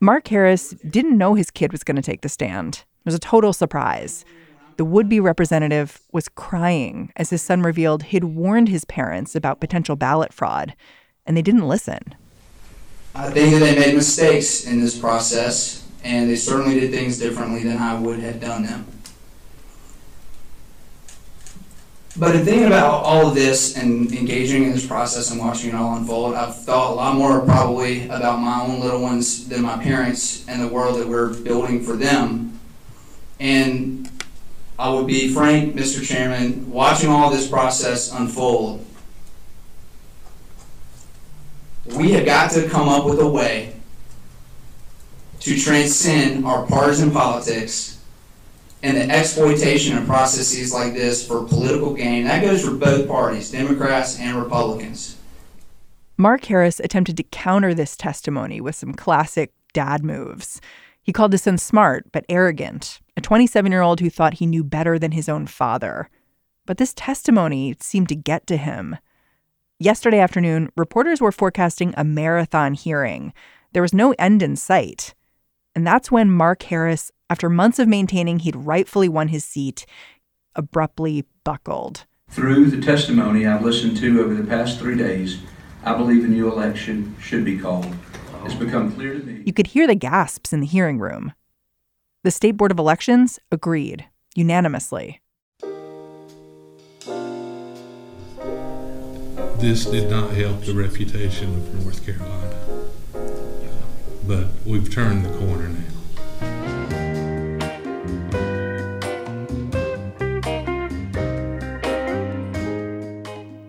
Mark 0.00 0.28
Harris 0.28 0.70
didn't 0.88 1.16
know 1.16 1.34
his 1.34 1.50
kid 1.50 1.72
was 1.72 1.84
going 1.84 1.96
to 1.96 2.02
take 2.02 2.20
the 2.20 2.28
stand. 2.28 2.84
It 3.04 3.06
was 3.06 3.14
a 3.14 3.20
total 3.20 3.52
surprise. 3.52 4.24
The 4.76 4.84
would 4.84 5.08
be 5.08 5.20
representative 5.20 6.00
was 6.12 6.28
crying 6.28 7.12
as 7.16 7.30
his 7.30 7.42
son 7.42 7.62
revealed 7.62 8.04
he'd 8.04 8.24
warned 8.24 8.68
his 8.68 8.84
parents 8.84 9.34
about 9.36 9.60
potential 9.60 9.94
ballot 9.94 10.32
fraud, 10.32 10.74
and 11.24 11.36
they 11.36 11.42
didn't 11.42 11.68
listen. 11.68 12.14
I 13.14 13.30
think 13.30 13.52
that 13.52 13.60
they 13.60 13.78
made 13.78 13.94
mistakes 13.94 14.66
in 14.66 14.80
this 14.80 14.98
process, 14.98 15.86
and 16.02 16.28
they 16.28 16.36
certainly 16.36 16.80
did 16.80 16.90
things 16.90 17.18
differently 17.18 17.62
than 17.62 17.78
I 17.78 17.98
would 17.98 18.18
have 18.18 18.40
done 18.40 18.64
them. 18.64 18.86
But 22.16 22.32
the 22.32 22.44
thing 22.44 22.64
about 22.64 23.02
all 23.02 23.26
of 23.26 23.34
this 23.34 23.76
and 23.76 24.12
engaging 24.12 24.62
in 24.62 24.70
this 24.70 24.86
process 24.86 25.32
and 25.32 25.40
watching 25.40 25.70
it 25.70 25.74
all 25.74 25.96
unfold, 25.96 26.34
I've 26.34 26.56
thought 26.62 26.92
a 26.92 26.94
lot 26.94 27.16
more 27.16 27.40
probably 27.40 28.04
about 28.04 28.38
my 28.38 28.62
own 28.62 28.78
little 28.78 29.02
ones 29.02 29.48
than 29.48 29.62
my 29.62 29.82
parents 29.82 30.46
and 30.46 30.62
the 30.62 30.68
world 30.68 31.00
that 31.00 31.08
we're 31.08 31.34
building 31.34 31.82
for 31.82 31.96
them. 31.96 32.60
And 33.40 34.08
I 34.78 34.90
would 34.90 35.08
be 35.08 35.34
frank, 35.34 35.74
Mr. 35.74 36.06
Chairman, 36.06 36.70
watching 36.70 37.10
all 37.10 37.30
this 37.30 37.48
process 37.48 38.12
unfold, 38.12 38.86
we 41.96 42.12
have 42.12 42.24
got 42.24 42.52
to 42.52 42.68
come 42.68 42.88
up 42.88 43.06
with 43.06 43.18
a 43.18 43.28
way 43.28 43.74
to 45.40 45.58
transcend 45.58 46.46
our 46.46 46.64
partisan 46.64 47.10
politics 47.10 47.93
and 48.84 48.98
the 48.98 49.10
exploitation 49.10 49.96
of 49.96 50.06
processes 50.06 50.74
like 50.74 50.92
this 50.92 51.26
for 51.26 51.42
political 51.44 51.94
gain. 51.94 52.24
That 52.24 52.42
goes 52.42 52.62
for 52.62 52.72
both 52.72 53.08
parties, 53.08 53.50
Democrats 53.50 54.20
and 54.20 54.36
Republicans. 54.36 55.16
Mark 56.18 56.44
Harris 56.44 56.80
attempted 56.80 57.16
to 57.16 57.22
counter 57.22 57.72
this 57.72 57.96
testimony 57.96 58.60
with 58.60 58.74
some 58.76 58.92
classic 58.92 59.54
dad 59.72 60.04
moves. 60.04 60.60
He 61.02 61.12
called 61.12 61.32
his 61.32 61.42
son 61.42 61.56
smart 61.56 62.12
but 62.12 62.26
arrogant, 62.28 63.00
a 63.16 63.22
27 63.22 63.72
year 63.72 63.80
old 63.80 64.00
who 64.00 64.10
thought 64.10 64.34
he 64.34 64.46
knew 64.46 64.62
better 64.62 64.98
than 64.98 65.12
his 65.12 65.30
own 65.30 65.46
father. 65.46 66.10
But 66.66 66.76
this 66.76 66.92
testimony 66.92 67.74
seemed 67.80 68.10
to 68.10 68.14
get 68.14 68.46
to 68.48 68.58
him. 68.58 68.98
Yesterday 69.78 70.18
afternoon, 70.18 70.70
reporters 70.76 71.22
were 71.22 71.32
forecasting 71.32 71.94
a 71.96 72.04
marathon 72.04 72.74
hearing. 72.74 73.32
There 73.72 73.82
was 73.82 73.94
no 73.94 74.14
end 74.18 74.42
in 74.42 74.56
sight. 74.56 75.14
And 75.74 75.86
that's 75.86 76.10
when 76.10 76.30
Mark 76.30 76.62
Harris, 76.64 77.10
after 77.34 77.50
months 77.50 77.80
of 77.80 77.88
maintaining 77.88 78.38
he'd 78.38 78.54
rightfully 78.54 79.08
won 79.08 79.26
his 79.26 79.44
seat, 79.44 79.86
abruptly 80.54 81.24
buckled. 81.42 82.06
Through 82.30 82.66
the 82.66 82.80
testimony 82.80 83.44
I've 83.44 83.64
listened 83.64 83.96
to 83.96 84.22
over 84.22 84.34
the 84.34 84.46
past 84.46 84.78
three 84.78 84.96
days, 84.96 85.40
I 85.82 85.96
believe 85.96 86.22
a 86.22 86.28
new 86.28 86.48
election 86.48 87.16
should 87.20 87.44
be 87.44 87.58
called. 87.58 87.92
It's 88.44 88.54
become 88.54 88.92
clear 88.92 89.14
to 89.14 89.18
me. 89.18 89.42
You 89.44 89.52
could 89.52 89.66
hear 89.66 89.88
the 89.88 89.96
gasps 89.96 90.52
in 90.52 90.60
the 90.60 90.66
hearing 90.68 91.00
room. 91.00 91.32
The 92.22 92.30
State 92.30 92.52
Board 92.52 92.70
of 92.70 92.78
Elections 92.78 93.40
agreed 93.50 94.04
unanimously. 94.36 95.20
This 99.58 99.86
did 99.86 100.08
not 100.08 100.30
help 100.34 100.60
the 100.60 100.74
reputation 100.74 101.52
of 101.52 101.82
North 101.82 102.06
Carolina, 102.06 102.54
but 104.24 104.46
we've 104.64 104.88
turned 104.88 105.24
the 105.24 105.36
corner 105.36 105.68
now. 105.68 105.93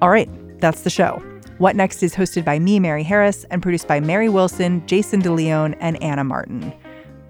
All 0.06 0.12
right, 0.12 0.30
that's 0.62 0.82
the 0.82 0.92
show. 0.92 1.20
What 1.58 1.76
Next 1.76 2.04
is 2.04 2.14
hosted 2.14 2.46
by 2.46 2.60
me, 2.60 2.80
Mary 2.80 3.02
Harris, 3.02 3.44
and 3.50 3.64
produced 3.64 3.88
by 3.88 4.00
Mary 4.00 4.30
Wilson, 4.30 4.86
Jayson 4.86 5.22
De 5.22 5.32
Leon, 5.32 5.74
and 5.80 6.00
Anna 6.04 6.24
Martin. 6.24 6.72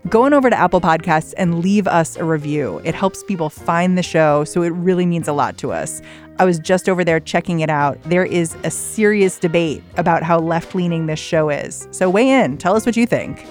Go 0.09 0.23
on 0.23 0.33
over 0.33 0.49
to 0.49 0.55
Apple 0.57 0.81
Podcasts 0.81 1.33
and 1.38 1.59
leave 1.59 1.88
us 1.88 2.17
a 2.17 2.25
review. 2.25 2.81
It 2.83 2.93
helps 2.93 3.23
people 3.23 3.49
find 3.49 3.97
the 3.97 4.03
show, 4.03 4.43
so 4.43 4.61
it 4.61 4.71
really 4.71 5.05
means 5.05 5.29
a 5.29 5.31
lot 5.31 5.57
to 5.59 5.71
us. 5.71 6.01
I 6.38 6.43
was 6.43 6.59
just 6.59 6.89
over 6.89 7.05
there 7.05 7.21
checking 7.21 7.61
it 7.61 7.69
out. 7.69 7.97
There 8.03 8.25
is 8.25 8.57
a 8.65 8.71
serious 8.71 9.39
debate 9.39 9.81
about 9.95 10.21
how 10.21 10.39
left 10.39 10.75
leaning 10.75 11.05
this 11.05 11.17
show 11.17 11.47
is. 11.47 11.88
So 11.91 12.09
weigh 12.09 12.27
in, 12.27 12.57
tell 12.57 12.75
us 12.75 12.85
what 12.85 12.97
you 12.97 13.05
think. 13.05 13.47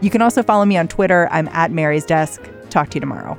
You 0.00 0.08
can 0.08 0.22
also 0.22 0.42
follow 0.42 0.64
me 0.64 0.78
on 0.78 0.88
Twitter. 0.88 1.28
I'm 1.30 1.48
at 1.48 1.70
Mary's 1.70 2.06
Desk. 2.06 2.40
Talk 2.70 2.88
to 2.88 2.94
you 2.94 3.00
tomorrow. 3.00 3.38